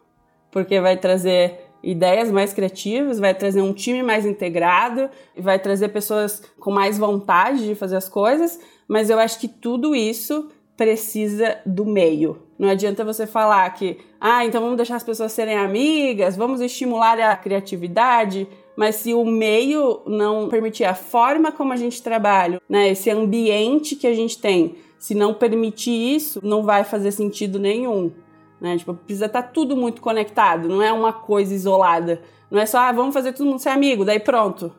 [0.52, 6.42] porque vai trazer ideias mais criativas, vai trazer um time mais integrado, vai trazer pessoas
[6.60, 11.86] com mais vontade de fazer as coisas, mas eu acho que tudo isso precisa do
[11.86, 12.44] meio.
[12.58, 17.20] Não adianta você falar que, ah, então vamos deixar as pessoas serem amigas, vamos estimular
[17.20, 22.90] a criatividade, mas se o meio não permitir a forma como a gente trabalha, né,
[22.90, 28.12] esse ambiente que a gente tem, se não permitir isso, não vai fazer sentido nenhum.
[28.60, 28.78] Né?
[28.78, 32.22] Tipo, precisa estar tá tudo muito conectado, não é uma coisa isolada.
[32.50, 34.74] Não é só, ah, vamos fazer todo mundo ser amigo, daí pronto.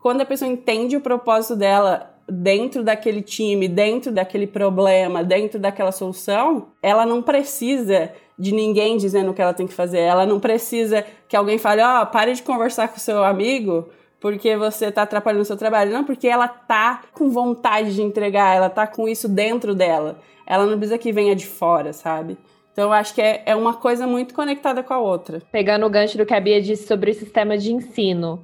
[0.00, 5.92] Quando a pessoa entende o propósito dela dentro daquele time, dentro daquele problema, dentro daquela
[5.92, 9.98] solução, ela não precisa de ninguém dizendo o que ela tem que fazer.
[9.98, 13.88] Ela não precisa que alguém fale, ó, oh, pare de conversar com seu amigo
[14.20, 15.92] porque você está atrapalhando o seu trabalho.
[15.92, 20.18] Não, porque ela tá com vontade de entregar, ela tá com isso dentro dela.
[20.46, 22.36] Ela não precisa que venha de fora, sabe?
[22.80, 25.42] Então, eu acho que é, é uma coisa muito conectada com a outra.
[25.52, 28.42] Pegando o gancho do que a Bia disse sobre o sistema de ensino,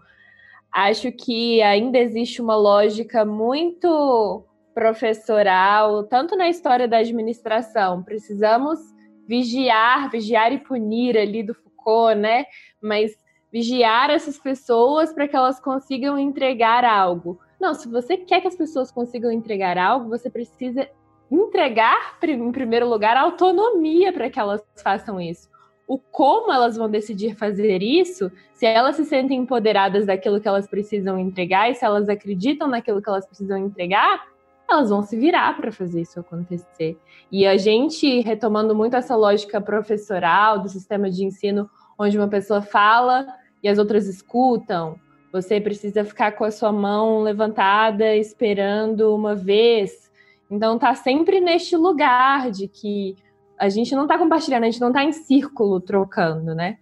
[0.70, 4.44] acho que ainda existe uma lógica muito
[4.74, 8.02] professoral, tanto na história da administração.
[8.02, 8.78] Precisamos
[9.26, 12.44] vigiar, vigiar e punir ali do Foucault, né?
[12.78, 13.12] Mas
[13.50, 17.40] vigiar essas pessoas para que elas consigam entregar algo.
[17.58, 20.86] Não, se você quer que as pessoas consigam entregar algo, você precisa
[21.30, 25.48] entregar, em primeiro lugar, autonomia para que elas façam isso.
[25.86, 30.66] O como elas vão decidir fazer isso, se elas se sentem empoderadas daquilo que elas
[30.66, 34.26] precisam entregar e se elas acreditam naquilo que elas precisam entregar,
[34.68, 36.98] elas vão se virar para fazer isso acontecer.
[37.30, 42.60] E a gente, retomando muito essa lógica professoral do sistema de ensino, onde uma pessoa
[42.60, 43.26] fala
[43.62, 44.98] e as outras escutam,
[45.32, 50.05] você precisa ficar com a sua mão levantada esperando uma vez.
[50.50, 53.16] Então tá sempre neste lugar de que
[53.58, 56.78] a gente não está compartilhando, a gente não está em círculo trocando, né?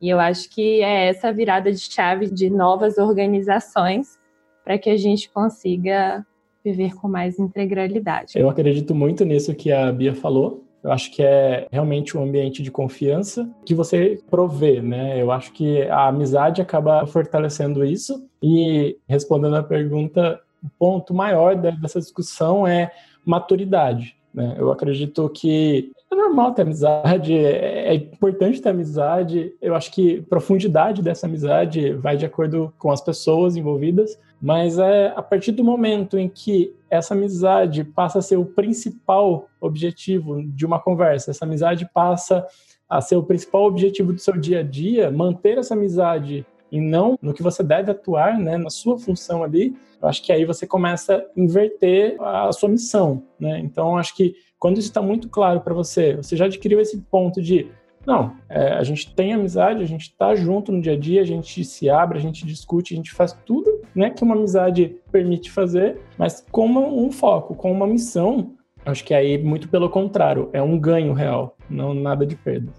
[0.00, 4.18] E eu acho que é essa virada de chave de novas organizações
[4.64, 6.24] para que a gente consiga
[6.64, 8.38] viver com mais integralidade.
[8.38, 10.64] Eu acredito muito nisso que a Bia falou.
[10.82, 15.20] Eu acho que é realmente um ambiente de confiança que você provê, né?
[15.20, 18.26] Eu acho que a amizade acaba fortalecendo isso.
[18.42, 20.40] E respondendo a pergunta,
[20.78, 22.92] ponto maior dessa discussão é
[23.24, 24.16] maturidade.
[24.32, 24.54] Né?
[24.58, 29.54] Eu acredito que É normal ter amizade, é, é importante ter amizade.
[29.60, 34.78] Eu acho que a profundidade dessa amizade vai de acordo com as pessoas envolvidas, mas
[34.78, 40.42] é a partir do momento em que essa amizade passa a ser o principal objetivo
[40.42, 42.46] de uma conversa, essa amizade passa
[42.88, 47.18] a ser o principal objetivo do seu dia a dia, manter essa amizade e não
[47.20, 50.66] no que você deve atuar, né, na sua função ali, eu acho que aí você
[50.66, 53.60] começa a inverter a sua missão, né?
[53.60, 57.40] Então, acho que quando isso está muito claro para você, você já adquiriu esse ponto
[57.42, 57.70] de
[58.04, 61.24] não, é, a gente tem amizade, a gente está junto no dia a dia, a
[61.24, 65.50] gente se abre, a gente discute, a gente faz tudo né, que uma amizade permite
[65.52, 68.54] fazer, mas com um foco, com uma missão,
[68.84, 72.72] acho que aí, muito pelo contrário, é um ganho real, não nada de perda.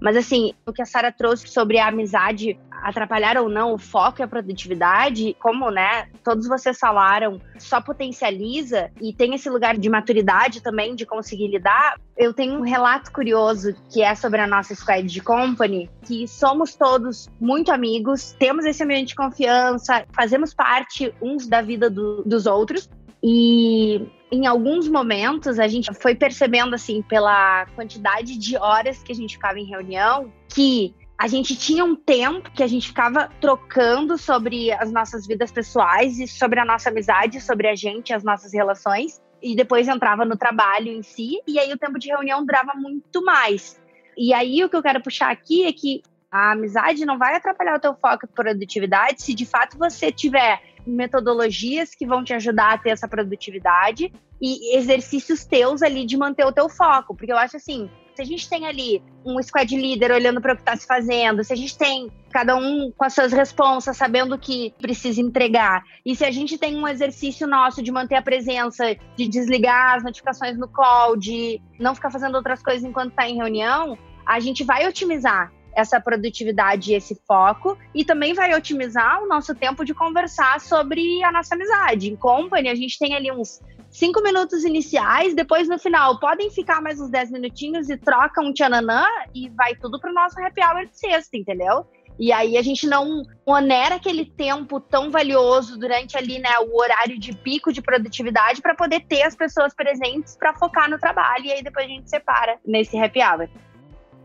[0.00, 4.20] Mas assim, o que a Sara trouxe sobre a amizade atrapalhar ou não o foco
[4.20, 9.88] e a produtividade, como, né, todos vocês falaram, só potencializa e tem esse lugar de
[9.88, 11.96] maturidade também de conseguir lidar.
[12.16, 16.74] Eu tenho um relato curioso que é sobre a nossa squad de company, que somos
[16.74, 22.46] todos muito amigos, temos esse ambiente de confiança, fazemos parte uns da vida do, dos
[22.46, 22.88] outros.
[23.22, 29.14] E em alguns momentos a gente foi percebendo assim pela quantidade de horas que a
[29.14, 34.16] gente ficava em reunião que a gente tinha um tempo que a gente ficava trocando
[34.16, 38.54] sobre as nossas vidas pessoais e sobre a nossa amizade, sobre a gente, as nossas
[38.54, 42.72] relações, e depois entrava no trabalho em si, e aí o tempo de reunião durava
[42.74, 43.78] muito mais.
[44.16, 47.76] E aí o que eu quero puxar aqui é que a amizade não vai atrapalhar
[47.76, 52.74] o teu foco e produtividade se de fato você tiver metodologias que vão te ajudar
[52.74, 57.36] a ter essa produtividade e exercícios teus ali de manter o teu foco, porque eu
[57.36, 60.76] acho assim, se a gente tem ali um squad líder olhando para o que está
[60.76, 64.74] se fazendo, se a gente tem cada um com as suas responsas, sabendo o que
[64.80, 69.28] precisa entregar, e se a gente tem um exercício nosso de manter a presença, de
[69.28, 73.98] desligar as notificações no call, de não ficar fazendo outras coisas enquanto está em reunião,
[74.26, 79.54] a gente vai otimizar essa produtividade e esse foco, e também vai otimizar o nosso
[79.54, 82.10] tempo de conversar sobre a nossa amizade.
[82.10, 83.60] Em company, a gente tem ali uns
[83.90, 88.52] cinco minutos iniciais, depois no final podem ficar mais uns dez minutinhos e troca um
[88.52, 89.04] tchananã
[89.34, 91.84] e vai tudo pro nosso happy hour de sexta, entendeu?
[92.18, 97.18] E aí a gente não onera aquele tempo tão valioso durante ali, né, o horário
[97.18, 101.52] de pico de produtividade para poder ter as pessoas presentes para focar no trabalho e
[101.52, 103.48] aí depois a gente separa nesse happy hour.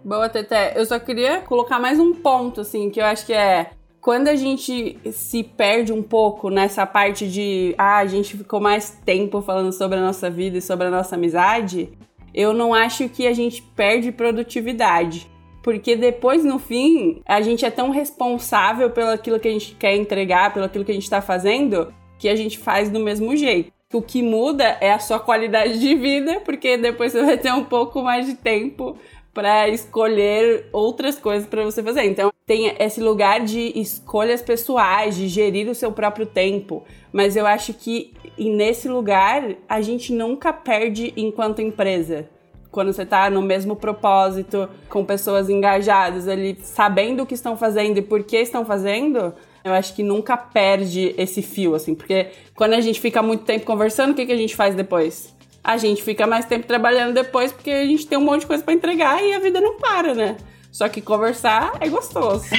[0.06, 0.80] Boa, Teté.
[0.80, 4.36] Eu só queria colocar mais um ponto, assim, que eu acho que é quando a
[4.36, 9.74] gente se perde um pouco nessa parte de ah, a gente ficou mais tempo falando
[9.74, 11.90] sobre a nossa vida e sobre a nossa amizade,
[12.36, 15.28] eu não acho que a gente perde produtividade.
[15.64, 19.96] Porque depois, no fim, a gente é tão responsável pelo aquilo que a gente quer
[19.96, 23.74] entregar, pelo aquilo que a gente está fazendo, que a gente faz do mesmo jeito.
[23.92, 27.64] O que muda é a sua qualidade de vida, porque depois você vai ter um
[27.64, 28.98] pouco mais de tempo
[29.36, 32.06] para escolher outras coisas para você fazer.
[32.06, 36.86] Então, tem esse lugar de escolhas pessoais, de gerir o seu próprio tempo.
[37.12, 42.30] Mas eu acho que nesse lugar a gente nunca perde enquanto empresa.
[42.72, 47.98] Quando você está no mesmo propósito, com pessoas engajadas ali, sabendo o que estão fazendo
[47.98, 49.34] e por que estão fazendo,
[49.66, 51.94] eu acho que nunca perde esse fio, assim.
[51.94, 55.35] Porque quando a gente fica muito tempo conversando, o que, que a gente faz depois?
[55.66, 58.64] A gente fica mais tempo trabalhando depois porque a gente tem um monte de coisa
[58.64, 60.38] para entregar e a vida não para, né?
[60.72, 62.46] Só que conversar é gostoso.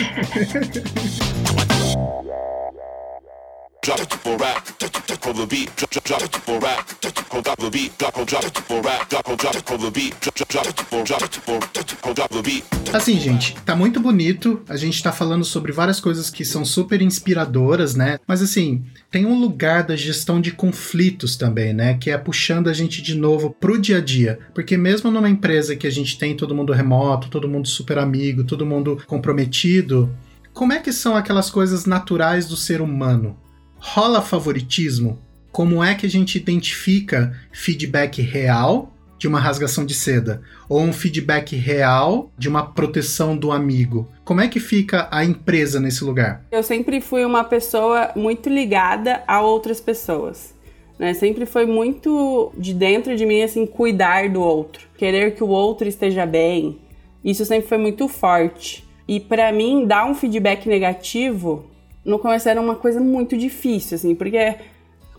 [12.93, 14.61] Assim, gente, tá muito bonito.
[14.68, 18.18] A gente tá falando sobre várias coisas que são super inspiradoras, né?
[18.26, 21.95] Mas assim, tem um lugar da gestão de conflitos também, né?
[21.95, 24.41] Que é puxando a gente de novo pro dia a dia.
[24.53, 28.43] Porque mesmo numa empresa que a gente tem todo mundo remoto, todo mundo super amigo,
[28.43, 30.12] todo mundo comprometido,
[30.53, 33.37] como é que são aquelas coisas naturais do ser humano?
[33.79, 35.18] Rola favoritismo?
[35.53, 40.93] Como é que a gente identifica feedback real de uma rasgação de seda ou um
[40.93, 44.09] feedback real de uma proteção do amigo?
[44.24, 46.45] Como é que fica a empresa nesse lugar?
[46.51, 50.55] Eu sempre fui uma pessoa muito ligada a outras pessoas.
[50.99, 51.14] Né?
[51.14, 55.89] Sempre foi muito de dentro de mim assim cuidar do outro, querer que o outro
[55.89, 56.79] esteja bem.
[57.24, 58.85] Isso sempre foi muito forte.
[59.09, 61.64] E para mim dar um feedback negativo
[62.07, 64.54] no começo era uma coisa muito difícil, assim, porque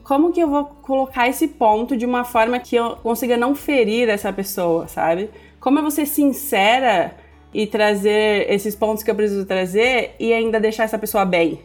[0.04, 4.08] como que eu vou colocar esse ponto de uma forma que eu consiga não ferir
[4.08, 5.30] essa pessoa, sabe?
[5.60, 7.14] Como eu vou ser sincera
[7.54, 11.60] e trazer esses pontos que eu preciso trazer e ainda deixar essa pessoa bem?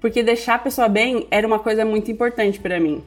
[0.00, 3.02] Porque deixar a pessoa bem era uma coisa muito importante para mim.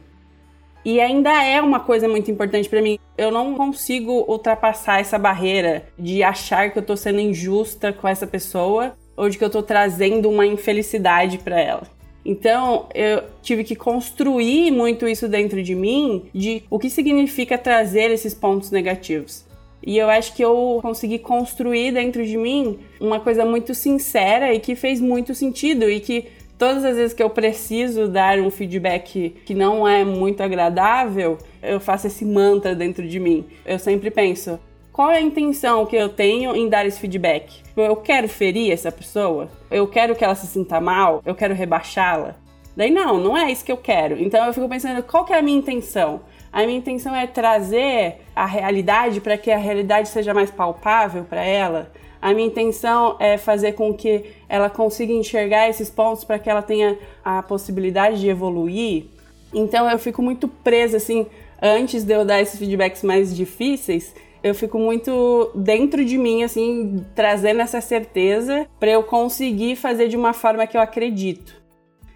[0.83, 2.99] E ainda é uma coisa muito importante para mim.
[3.17, 8.27] Eu não consigo ultrapassar essa barreira de achar que eu tô sendo injusta com essa
[8.27, 11.83] pessoa ou de que eu tô trazendo uma infelicidade para ela.
[12.25, 18.09] Então, eu tive que construir muito isso dentro de mim, de o que significa trazer
[18.09, 19.45] esses pontos negativos.
[19.85, 24.59] E eu acho que eu consegui construir dentro de mim uma coisa muito sincera e
[24.59, 26.25] que fez muito sentido e que
[26.57, 31.79] todas as vezes que eu preciso dar um feedback que não é muito agradável, eu
[31.79, 33.45] faço esse mantra dentro de mim.
[33.63, 34.59] Eu sempre penso,
[34.95, 37.61] qual é a intenção que eu tenho em dar esse feedback?
[37.75, 39.49] Eu quero ferir essa pessoa?
[39.69, 41.21] Eu quero que ela se sinta mal?
[41.25, 42.35] Eu quero rebaixá-la?
[42.77, 44.17] Daí não, não é isso que eu quero.
[44.17, 46.21] Então eu fico pensando, qual que é a minha intenção?
[46.49, 51.43] A minha intenção é trazer a realidade para que a realidade seja mais palpável para
[51.43, 51.91] ela.
[52.21, 56.61] A minha intenção é fazer com que ela consiga enxergar esses pontos para que ela
[56.61, 59.07] tenha a possibilidade de evoluir.
[59.53, 61.27] Então eu fico muito presa assim,
[61.61, 64.15] antes de eu dar esses feedbacks mais difíceis,
[64.45, 70.15] eu fico muito dentro de mim, assim, trazendo essa certeza para eu conseguir fazer de
[70.15, 71.59] uma forma que eu acredito.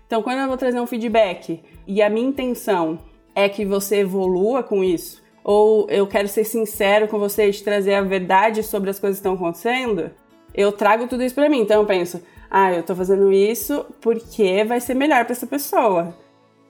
[0.05, 2.99] Então, quando eu vou trazer um feedback e a minha intenção
[3.33, 7.63] é que você evolua com isso, ou eu quero ser sincero com você e te
[7.63, 10.11] trazer a verdade sobre as coisas que estão acontecendo,
[10.53, 11.61] eu trago tudo isso para mim.
[11.61, 16.15] Então, eu penso, ah, eu tô fazendo isso porque vai ser melhor para essa pessoa.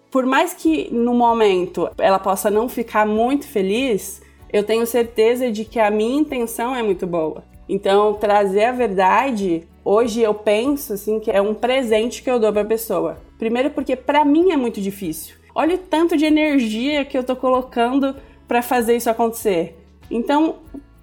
[0.10, 4.22] Por mais que no momento ela possa não ficar muito feliz,
[4.52, 7.43] eu tenho certeza de que a minha intenção é muito boa.
[7.68, 12.52] Então, trazer a verdade, hoje eu penso assim que é um presente que eu dou
[12.52, 13.18] para a pessoa.
[13.38, 15.36] Primeiro porque para mim é muito difícil.
[15.54, 18.16] Olha o tanto de energia que eu tô colocando
[18.47, 19.78] para fazer isso acontecer.
[20.10, 20.56] Então,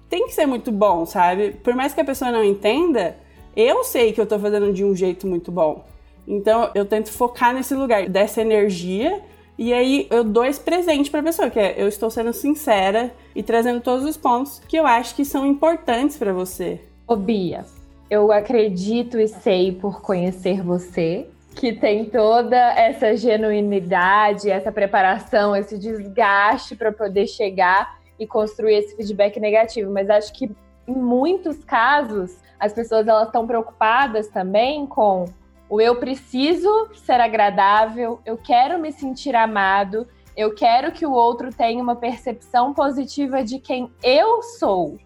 [0.09, 1.51] tem que ser muito bom, sabe?
[1.63, 3.15] Por mais que a pessoa não entenda,
[3.55, 5.85] eu sei que eu tô fazendo de um jeito muito bom.
[6.27, 9.21] Então, eu tento focar nesse lugar dessa energia
[9.57, 13.11] e aí eu dou esse presente para a pessoa, que é eu estou sendo sincera
[13.35, 16.79] e trazendo todos os pontos que eu acho que são importantes para você.
[17.07, 17.65] Ô Bia,
[18.09, 25.77] eu acredito e sei por conhecer você que tem toda essa genuinidade, essa preparação, esse
[25.77, 30.51] desgaste para poder chegar e construir esse feedback negativo, mas acho que
[30.87, 35.25] em muitos casos as pessoas elas estão preocupadas também com
[35.69, 41.53] o eu preciso ser agradável, eu quero me sentir amado, eu quero que o outro
[41.53, 44.97] tenha uma percepção positiva de quem eu sou.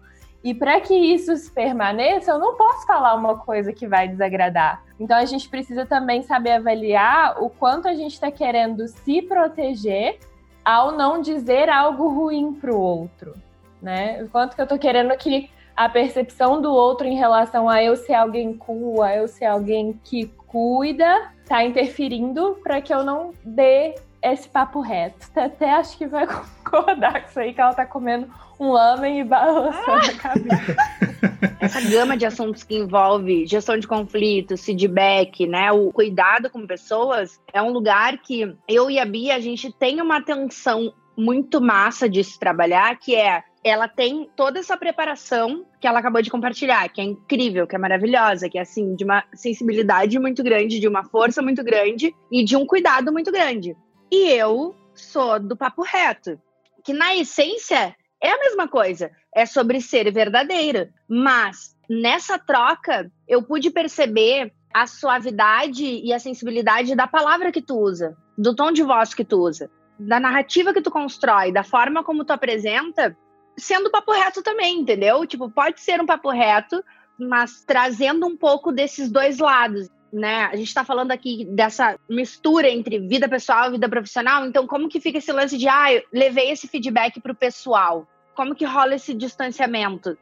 [0.44, 4.82] E para que isso permaneça, eu não posso falar uma coisa que vai desagradar.
[4.98, 10.18] Então a gente precisa também saber avaliar o quanto a gente está querendo se proteger
[10.64, 13.34] ao não dizer algo ruim para o outro,
[13.80, 14.22] né?
[14.22, 17.96] O quanto que eu estou querendo que a percepção do outro em relação a eu
[17.96, 23.32] ser alguém cool, a eu ser alguém que cuida, tá interferindo para que eu não
[23.42, 25.26] dê esse papo reto.
[25.34, 26.26] Até acho que vai
[26.62, 28.28] concordar com isso aí, que ela tá comendo
[28.60, 30.76] um lamen e balançando a cabeça.
[31.58, 35.72] Essa gama de assuntos que envolve gestão de conflitos, feedback, né?
[35.72, 40.00] O cuidado com pessoas é um lugar que eu e a Bia, a gente tem
[40.00, 45.86] uma atenção muito massa de se trabalhar, que é ela tem toda essa preparação que
[45.86, 49.24] ela acabou de compartilhar, que é incrível, que é maravilhosa, que é assim, de uma
[49.34, 53.76] sensibilidade muito grande, de uma força muito grande e de um cuidado muito grande.
[54.10, 56.38] E eu sou do papo reto,
[56.84, 63.42] que na essência é a mesma coisa, é sobre ser verdadeira, mas nessa troca eu
[63.42, 68.82] pude perceber a suavidade e a sensibilidade da palavra que tu usa, do tom de
[68.82, 73.16] voz que tu usa, da narrativa que tu constrói, da forma como tu apresenta,
[73.62, 75.24] sendo papo reto também, entendeu?
[75.26, 76.84] Tipo, pode ser um papo reto,
[77.18, 80.46] mas trazendo um pouco desses dois lados, né?
[80.46, 84.88] A gente está falando aqui dessa mistura entre vida pessoal e vida profissional, então como
[84.88, 88.06] que fica esse lance de, ah, levei esse feedback para o pessoal?
[88.34, 90.18] Como que rola esse distanciamento?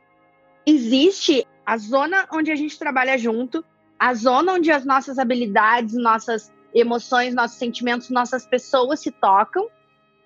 [0.67, 3.65] Existe a zona onde a gente trabalha junto,
[3.99, 9.69] a zona onde as nossas habilidades, nossas emoções, nossos sentimentos, nossas pessoas se tocam,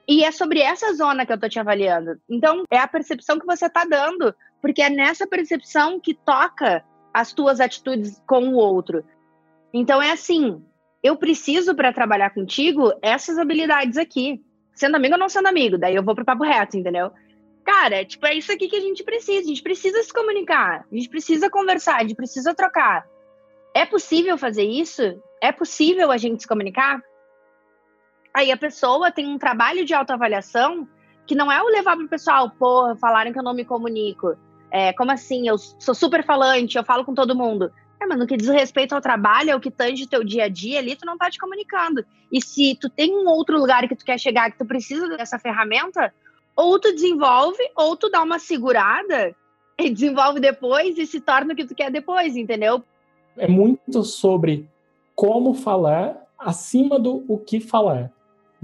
[0.06, 2.20] e é sobre essa zona que eu tô te avaliando.
[2.28, 7.32] Então, é a percepção que você tá dando, porque é nessa percepção que toca as
[7.32, 9.04] tuas atitudes com o outro.
[9.72, 10.62] Então, é assim,
[11.02, 14.42] eu preciso para trabalhar contigo essas habilidades aqui.
[14.74, 17.12] Sendo amigo ou não sendo amigo, daí eu vou pro papo reto, entendeu?
[17.64, 19.40] Cara, tipo, é isso aqui que a gente precisa.
[19.40, 23.06] A gente precisa se comunicar, a gente precisa conversar, a gente precisa trocar.
[23.74, 25.02] É possível fazer isso?
[25.40, 27.02] É possível a gente se comunicar?
[28.34, 30.88] Aí a pessoa tem um trabalho de autoavaliação
[31.24, 34.36] que não é o levar para o pessoal, porra, falaram que eu não me comunico.
[34.70, 35.48] É, como assim?
[35.48, 37.72] Eu sou super falante, eu falo com todo mundo.
[38.02, 40.48] É, mas no que diz respeito ao trabalho, é o que tange teu dia a
[40.48, 42.04] dia ali, tu não tá te comunicando.
[42.30, 45.38] E se tu tem um outro lugar que tu quer chegar, que tu precisa dessa
[45.38, 46.12] ferramenta,
[46.56, 49.34] ou tu desenvolve, ou tu dá uma segurada
[49.78, 52.82] e desenvolve depois e se torna o que tu quer depois, entendeu?
[53.36, 54.68] É muito sobre
[55.14, 58.12] como falar acima do o que falar.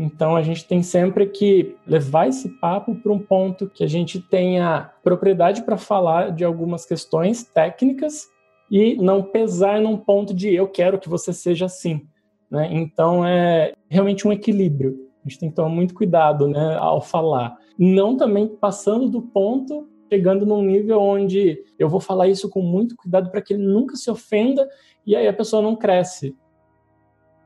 [0.00, 4.18] Então a gente tem sempre que levar esse papo para um ponto que a gente
[4.18, 8.26] tenha propriedade para falar de algumas questões técnicas
[8.70, 12.06] e não pesar num ponto de eu quero que você seja assim.
[12.50, 12.70] Né?
[12.72, 15.10] Então é realmente um equilíbrio.
[15.22, 17.54] A gente tem que tomar muito cuidado né, ao falar.
[17.78, 22.96] Não também passando do ponto, chegando num nível onde eu vou falar isso com muito
[22.96, 24.66] cuidado para que ele nunca se ofenda
[25.06, 26.34] e aí a pessoa não cresce.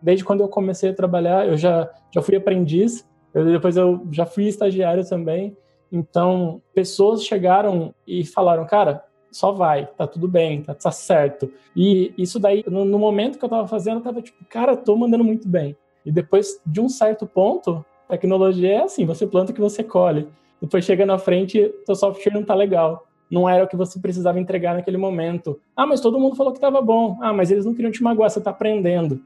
[0.04, 4.26] Desde quando eu comecei a trabalhar, eu já, já fui aprendiz, eu, depois eu já
[4.26, 5.56] fui estagiário também.
[5.90, 9.02] Então, pessoas chegaram e falaram, cara,
[9.32, 11.50] só vai, tá tudo bem, tá, tá certo.
[11.74, 14.94] E isso daí, no, no, momento que eu tava fazendo, eu tava tipo, cara, tô
[14.94, 15.74] mandando muito bem.
[16.04, 20.28] E depois de um certo ponto, tecnologia é assim, você planta o que você colhe.
[20.60, 23.06] Depois chega na frente, seu software não tá legal.
[23.30, 25.58] Não era o que você precisava entregar naquele momento.
[25.74, 27.18] Ah, mas todo mundo falou que tava bom.
[27.22, 29.20] Ah, mas eles não queriam te magoar, você tá aprendendo.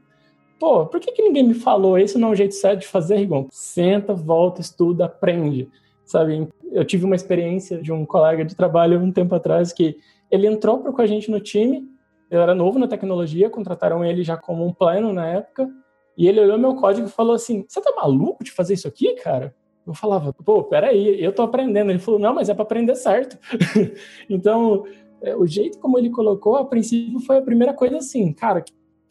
[0.59, 1.97] Pô, por que, que ninguém me falou?
[1.97, 3.47] Esse não é o jeito certo de fazer, Rigon?
[3.49, 5.69] Senta, volta, estuda, aprende.
[6.05, 6.47] Sabe?
[6.71, 9.97] Eu tive uma experiência de um colega de trabalho um tempo atrás que
[10.29, 11.87] ele entrou com a gente no time,
[12.29, 15.69] ele era novo na tecnologia, contrataram ele já como um plano na época,
[16.17, 19.15] e ele olhou meu código e falou assim: Você tá maluco de fazer isso aqui,
[19.15, 19.55] cara?
[19.89, 21.89] Eu falava, pô, peraí, eu tô aprendendo.
[21.89, 23.39] Ele falou, não, mas é para aprender certo.
[24.29, 24.85] então,
[25.19, 28.63] é, o jeito como ele colocou, a princípio, foi a primeira coisa assim, cara,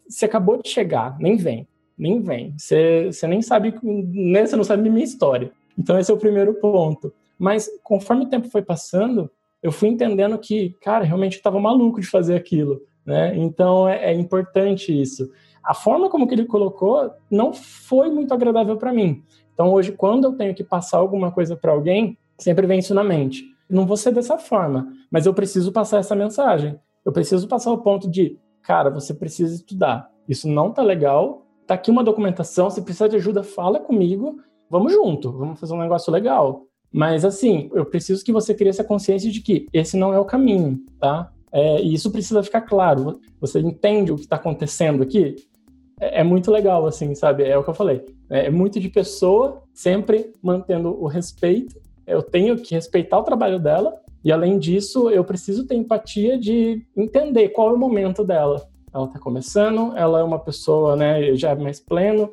[0.09, 2.53] você acabou de chegar, nem vem, nem vem.
[2.57, 5.51] Você, você nem sabe, né, você não sabe minha história.
[5.77, 7.13] Então, esse é o primeiro ponto.
[7.37, 9.29] Mas, conforme o tempo foi passando,
[9.61, 13.37] eu fui entendendo que, cara, realmente eu estava maluco de fazer aquilo, né?
[13.37, 15.29] Então, é, é importante isso
[15.69, 19.23] a forma como que ele colocou não foi muito agradável para mim.
[19.53, 23.03] Então hoje, quando eu tenho que passar alguma coisa para alguém, sempre vem isso na
[23.03, 23.43] mente.
[23.69, 26.79] Não vou ser dessa forma, mas eu preciso passar essa mensagem.
[27.05, 28.37] Eu preciso passar o ponto de,
[28.69, 30.11] cara, você precisa estudar.
[30.27, 31.43] Isso não tá legal.
[31.65, 34.39] Tá aqui uma documentação, se precisar de ajuda, fala comigo.
[34.69, 36.67] Vamos junto, vamos fazer um negócio legal.
[36.93, 40.25] Mas assim, eu preciso que você crie essa consciência de que esse não é o
[40.25, 41.31] caminho, tá?
[41.51, 43.19] É, e isso precisa ficar claro.
[43.41, 45.35] Você entende o que está acontecendo aqui?
[45.99, 47.45] É, é, muito legal, assim, sabe?
[47.45, 48.05] É o que eu falei.
[48.29, 51.75] É, é muito de pessoa, sempre mantendo o respeito.
[52.05, 56.85] Eu tenho que respeitar o trabalho dela, e além disso, eu preciso ter empatia de
[56.95, 58.67] entender qual é o momento dela.
[58.93, 62.29] Ela está começando, ela é uma pessoa, né, já mais pleno.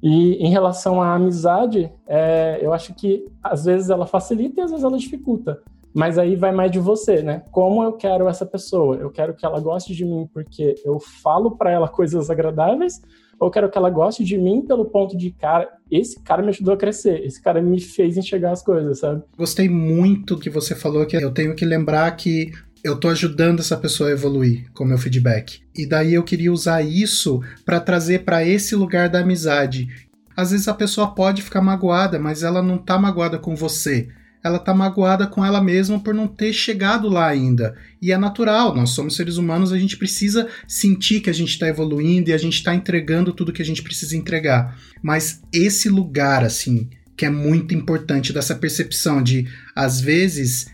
[0.00, 4.70] E em relação à amizade, é, eu acho que às vezes ela facilita e às
[4.70, 5.60] vezes ela dificulta.
[5.98, 7.42] Mas aí vai mais de você, né?
[7.50, 8.94] Como eu quero essa pessoa?
[8.94, 13.00] Eu quero que ela goste de mim porque eu falo para ela coisas agradáveis,
[13.36, 16.74] ou quero que ela goste de mim pelo ponto de, cara, esse cara me ajudou
[16.74, 19.24] a crescer, esse cara me fez enxergar as coisas, sabe?
[19.36, 22.52] Gostei muito que você falou que eu tenho que lembrar que
[22.84, 25.62] eu tô ajudando essa pessoa a evoluir com meu feedback.
[25.76, 29.88] E daí eu queria usar isso para trazer para esse lugar da amizade.
[30.36, 34.08] Às vezes a pessoa pode ficar magoada, mas ela não tá magoada com você
[34.42, 37.76] ela tá magoada com ela mesma por não ter chegado lá ainda.
[38.00, 41.66] E é natural, nós somos seres humanos, a gente precisa sentir que a gente está
[41.66, 44.78] evoluindo e a gente está entregando tudo que a gente precisa entregar.
[45.02, 50.66] Mas esse lugar, assim, que é muito importante dessa percepção de, às vezes,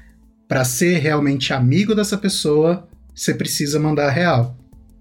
[0.46, 4.58] para ser realmente amigo dessa pessoa, você precisa mandar a real.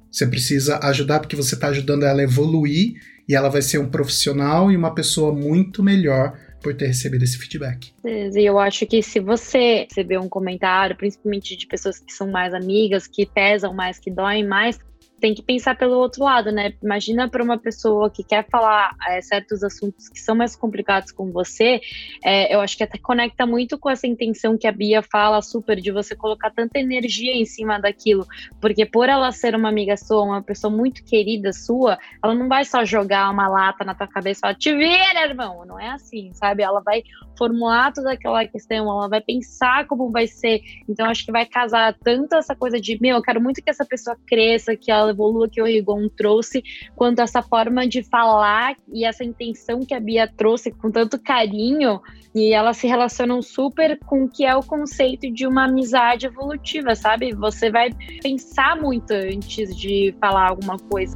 [0.09, 2.93] Você precisa ajudar porque você está ajudando ela a evoluir
[3.27, 7.37] e ela vai ser um profissional e uma pessoa muito melhor por ter recebido esse
[7.37, 7.93] feedback.
[8.03, 12.53] E eu acho que se você receber um comentário, principalmente de pessoas que são mais
[12.53, 14.79] amigas, que pesam mais, que doem mais,
[15.23, 16.73] tem que pensar pelo outro lado, né?
[16.83, 21.31] Imagina para uma pessoa que quer falar é, certos assuntos que são mais complicados com
[21.31, 21.79] você,
[22.21, 25.79] é, eu acho que até conecta muito com essa intenção que a Bia fala super
[25.79, 28.27] de você colocar tanta energia em cima daquilo,
[28.59, 32.65] porque por ela ser uma amiga sua, uma pessoa muito querida sua, ela não vai
[32.65, 36.33] só jogar uma lata na tua cabeça e falar, te vira, irmão, não é assim,
[36.33, 36.63] sabe?
[36.63, 37.01] Ela vai
[37.43, 41.93] formular toda aquela questão, ela vai pensar como vai ser, então acho que vai casar
[42.01, 45.49] tanto essa coisa de, meu, eu quero muito que essa pessoa cresça, que ela evolua
[45.49, 46.63] que o Rigon trouxe,
[46.95, 51.99] quanto essa forma de falar e essa intenção que a Bia trouxe com tanto carinho,
[52.33, 56.95] e elas se relacionam super com o que é o conceito de uma amizade evolutiva,
[56.95, 57.33] sabe?
[57.35, 57.91] Você vai
[58.23, 61.15] pensar muito antes de falar alguma coisa.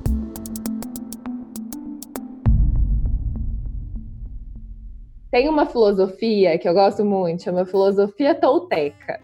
[5.29, 9.19] Tem uma filosofia que eu gosto muito, chama filosofia tolteca.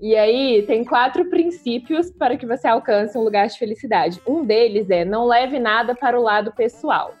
[0.00, 4.20] E aí tem quatro princípios para que você alcance um lugar de felicidade.
[4.26, 7.14] Um deles é não leve nada para o lado pessoal.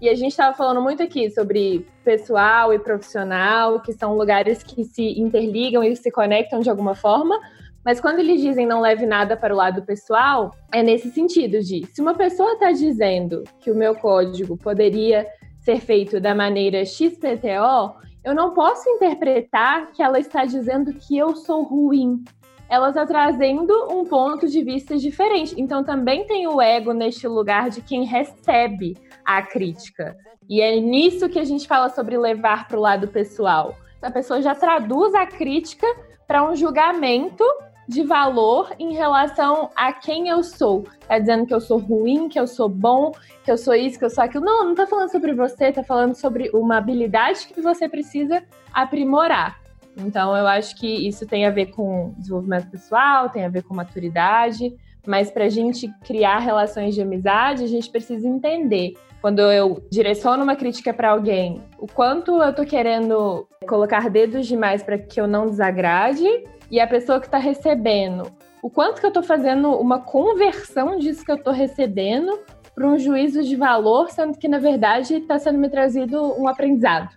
[0.00, 4.84] E a gente estava falando muito aqui sobre pessoal e profissional, que são lugares que
[4.84, 7.38] se interligam e se conectam de alguma forma.
[7.84, 11.86] Mas quando eles dizem não leve nada para o lado pessoal, é nesse sentido de
[11.92, 15.26] se uma pessoa está dizendo que o meu código poderia
[15.68, 21.36] ser feito da maneira XPTO, eu não posso interpretar que ela está dizendo que eu
[21.36, 22.24] sou ruim.
[22.70, 25.54] Ela está trazendo um ponto de vista diferente.
[25.58, 30.16] Então também tem o ego neste lugar de quem recebe a crítica.
[30.48, 33.76] E é nisso que a gente fala sobre levar para o lado pessoal.
[34.00, 35.86] A pessoa já traduz a crítica
[36.26, 37.44] para um julgamento
[37.88, 40.84] de valor em relação a quem eu sou.
[41.08, 43.12] Tá dizendo que eu sou ruim, que eu sou bom,
[43.42, 44.44] que eu sou isso, que eu sou aquilo.
[44.44, 49.58] Não, não tá falando sobre você, tá falando sobre uma habilidade que você precisa aprimorar.
[49.96, 53.74] Então, eu acho que isso tem a ver com desenvolvimento pessoal, tem a ver com
[53.74, 54.76] maturidade,
[55.06, 60.44] mas para a gente criar relações de amizade, a gente precisa entender quando eu direciono
[60.44, 65.26] uma crítica para alguém, o quanto eu tô querendo colocar dedos demais para que eu
[65.26, 66.28] não desagrade
[66.70, 68.30] e a pessoa que está recebendo,
[68.62, 72.38] o quanto que eu tô fazendo uma conversão disso que eu tô recebendo
[72.74, 77.08] para um juízo de valor, sendo que na verdade está sendo me trazido um aprendizado.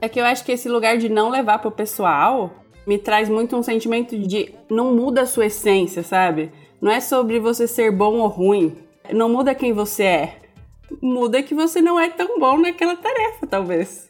[0.00, 2.50] É que eu acho que esse lugar de não levar pro pessoal
[2.86, 6.50] me traz muito um sentimento de não muda a sua essência, sabe?
[6.80, 8.76] Não é sobre você ser bom ou ruim.
[9.12, 10.36] Não muda quem você é
[11.02, 14.07] muda que você não é tão bom naquela tarefa, talvez.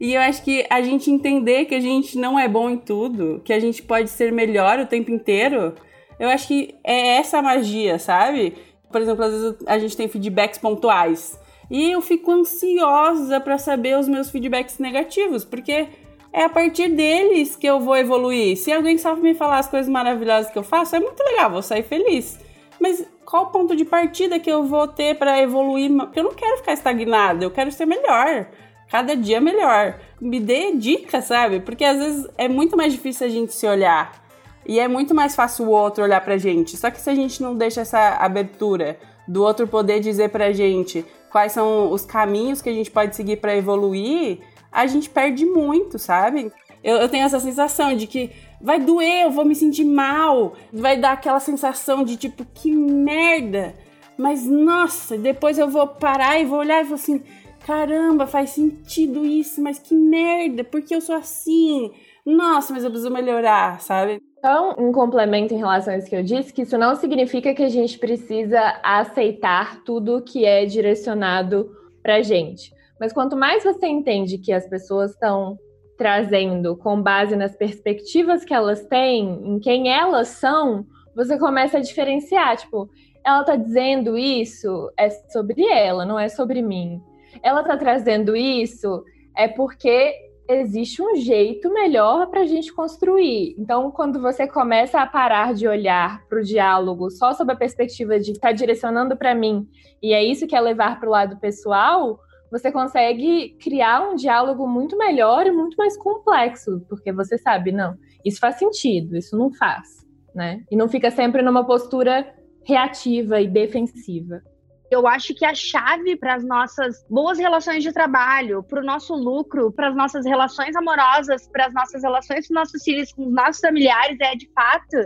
[0.00, 3.42] E eu acho que a gente entender que a gente não é bom em tudo,
[3.44, 5.74] que a gente pode ser melhor o tempo inteiro,
[6.18, 8.54] eu acho que é essa magia, sabe?
[8.90, 11.38] Por exemplo, às vezes a gente tem feedbacks pontuais.
[11.70, 15.86] E eu fico ansiosa para saber os meus feedbacks negativos, porque
[16.32, 18.56] é a partir deles que eu vou evoluir.
[18.56, 21.62] Se alguém só me falar as coisas maravilhosas que eu faço, é muito legal, vou
[21.62, 22.40] sair feliz.
[22.80, 25.90] Mas qual o ponto de partida que eu vou ter para evoluir?
[25.94, 28.48] Porque eu não quero ficar estagnado, eu quero ser melhor.
[28.90, 30.00] Cada dia melhor.
[30.20, 31.60] Me dê dicas, sabe?
[31.60, 34.20] Porque às vezes é muito mais difícil a gente se olhar.
[34.66, 36.76] E é muito mais fácil o outro olhar pra gente.
[36.76, 41.04] Só que se a gente não deixa essa abertura do outro poder dizer pra gente
[41.30, 45.98] quais são os caminhos que a gente pode seguir para evoluir, a gente perde muito,
[45.98, 46.52] sabe?
[46.82, 48.30] Eu, eu tenho essa sensação de que
[48.60, 53.74] vai doer, eu vou me sentir mal, vai dar aquela sensação de tipo, que merda.
[54.18, 57.22] Mas nossa, depois eu vou parar e vou olhar e vou assim,
[57.64, 61.90] caramba, faz sentido isso, mas que merda, porque eu sou assim?
[62.24, 64.20] Nossa, mas eu preciso melhorar, sabe?
[64.38, 67.62] Então, um complemento em relação a isso que eu disse, que isso não significa que
[67.62, 71.70] a gente precisa aceitar tudo que é direcionado
[72.02, 72.72] pra gente.
[72.98, 75.58] Mas quanto mais você entende que as pessoas estão
[75.96, 81.82] trazendo com base nas perspectivas que elas têm, em quem elas são, você começa a
[81.82, 82.88] diferenciar, tipo,
[83.24, 87.02] ela tá dizendo isso é sobre ela, não é sobre mim.
[87.42, 89.04] Ela tá trazendo isso
[89.36, 90.14] é porque
[90.48, 93.54] existe um jeito melhor para a gente construir.
[93.56, 98.18] Então, quando você começa a parar de olhar para o diálogo só sob a perspectiva
[98.18, 99.68] de estar tá direcionando para mim
[100.02, 102.18] e é isso que é levar para o lado pessoal,
[102.50, 107.96] você consegue criar um diálogo muito melhor e muito mais complexo, porque você sabe, não,
[108.24, 110.04] isso faz sentido, isso não faz,
[110.34, 110.62] né?
[110.70, 112.26] E não fica sempre numa postura
[112.64, 114.42] reativa e defensiva.
[114.90, 119.14] Eu acho que a chave para as nossas boas relações de trabalho, para o nosso
[119.14, 123.32] lucro, para as nossas relações amorosas, para as nossas relações com nossos filhos, com os
[123.32, 124.96] nossos familiares, é de fato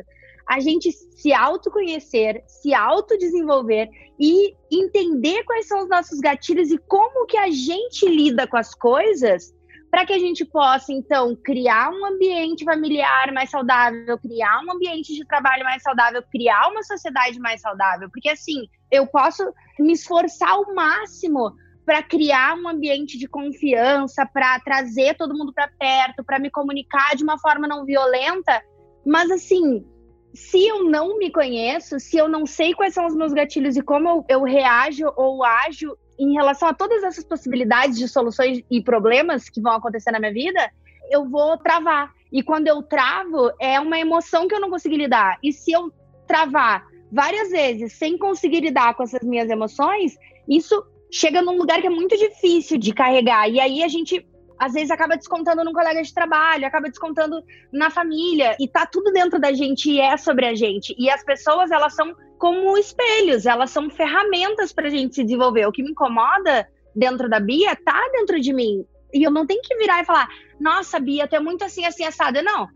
[0.47, 7.27] a gente se autoconhecer, se autodesenvolver e entender quais são os nossos gatilhos e como
[7.27, 9.55] que a gente lida com as coisas
[9.95, 15.15] para que a gente possa, então, criar um ambiente familiar mais saudável, criar um ambiente
[15.15, 18.11] de trabalho mais saudável, criar uma sociedade mais saudável.
[18.11, 19.45] Porque, assim, eu posso
[19.79, 21.55] me esforçar ao máximo
[21.87, 27.15] para criar um ambiente de confiança, para trazer todo mundo para perto, para me comunicar
[27.15, 28.61] de uma forma não violenta,
[29.07, 29.87] mas, assim,
[30.35, 33.81] se eu não me conheço, se eu não sei quais são os meus gatilhos e
[33.81, 38.83] como eu, eu reajo ou ajo em relação a todas essas possibilidades de soluções e
[38.83, 40.71] problemas que vão acontecer na minha vida,
[41.11, 42.13] eu vou travar.
[42.33, 45.39] E quando eu travo, é uma emoção que eu não consegui lidar.
[45.43, 45.93] E se eu
[46.27, 50.17] travar várias vezes sem conseguir lidar com essas minhas emoções,
[50.49, 53.49] isso chega num lugar que é muito difícil de carregar.
[53.49, 54.27] E aí a gente
[54.65, 59.13] às vezes acaba descontando num colega de trabalho, acaba descontando na família, e tá tudo
[59.13, 60.95] dentro da gente e é sobre a gente.
[60.99, 65.67] E as pessoas, elas são como espelhos, elas são ferramentas pra gente se desenvolver.
[65.67, 68.85] O que me incomoda dentro da Bia tá dentro de mim.
[69.13, 72.05] E eu não tenho que virar e falar, nossa, Bia, tu é muito assim, assim,
[72.05, 72.43] assada.
[72.43, 72.67] Não.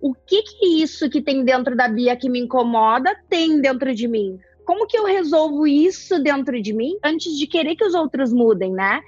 [0.00, 4.08] o que que isso que tem dentro da Bia que me incomoda tem dentro de
[4.08, 4.38] mim?
[4.64, 8.72] Como que eu resolvo isso dentro de mim antes de querer que os outros mudem,
[8.72, 9.00] né?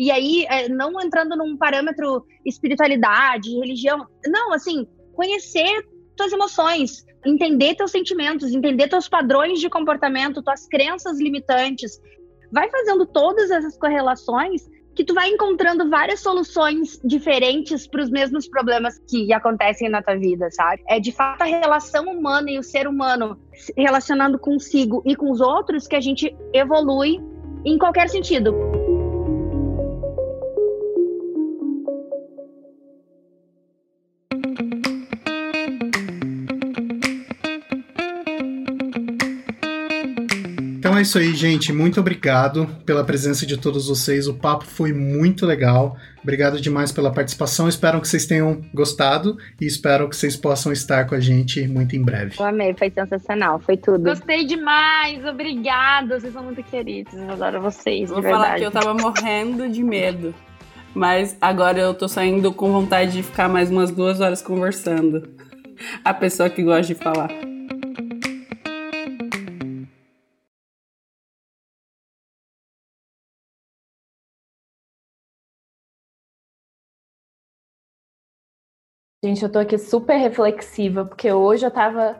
[0.00, 5.86] E aí, é, não entrando num parâmetro espiritualidade, religião, não, assim, conhecer
[6.16, 12.00] tuas emoções, entender teus sentimentos, entender teus padrões de comportamento, tuas crenças limitantes.
[12.50, 18.48] Vai fazendo todas essas correlações que tu vai encontrando várias soluções diferentes para os mesmos
[18.48, 20.82] problemas que acontecem na tua vida, sabe?
[20.88, 23.38] É de fato a relação humana e o ser humano
[23.76, 27.20] relacionando consigo e com os outros que a gente evolui
[27.66, 28.79] em qualquer sentido.
[41.00, 41.72] É isso aí, gente.
[41.72, 44.28] Muito obrigado pela presença de todos vocês.
[44.28, 45.96] O papo foi muito legal.
[46.22, 47.68] Obrigado demais pela participação.
[47.68, 51.96] Espero que vocês tenham gostado e espero que vocês possam estar com a gente muito
[51.96, 52.36] em breve.
[52.38, 54.04] Eu amei, foi sensacional, foi tudo.
[54.04, 56.20] Gostei demais, obrigada.
[56.20, 57.14] Vocês são muito queridos.
[57.14, 58.10] Eu adoro vocês.
[58.10, 60.34] Vou falar que eu tava morrendo de medo.
[60.94, 65.30] Mas agora eu tô saindo com vontade de ficar mais umas duas horas conversando.
[66.04, 67.49] A pessoa que gosta de falar.
[79.22, 82.18] Gente, eu tô aqui super reflexiva, porque hoje eu tava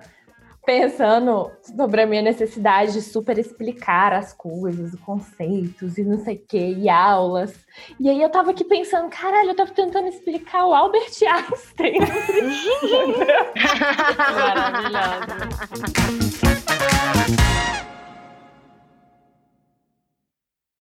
[0.66, 6.34] pensando sobre a minha necessidade de super explicar as coisas, os conceitos e não sei
[6.36, 7.58] o que, e aulas.
[7.98, 12.00] E aí eu tava aqui pensando, caralho, eu tava tentando explicar o Albert Einstein.
[14.34, 15.40] Maravilhosa.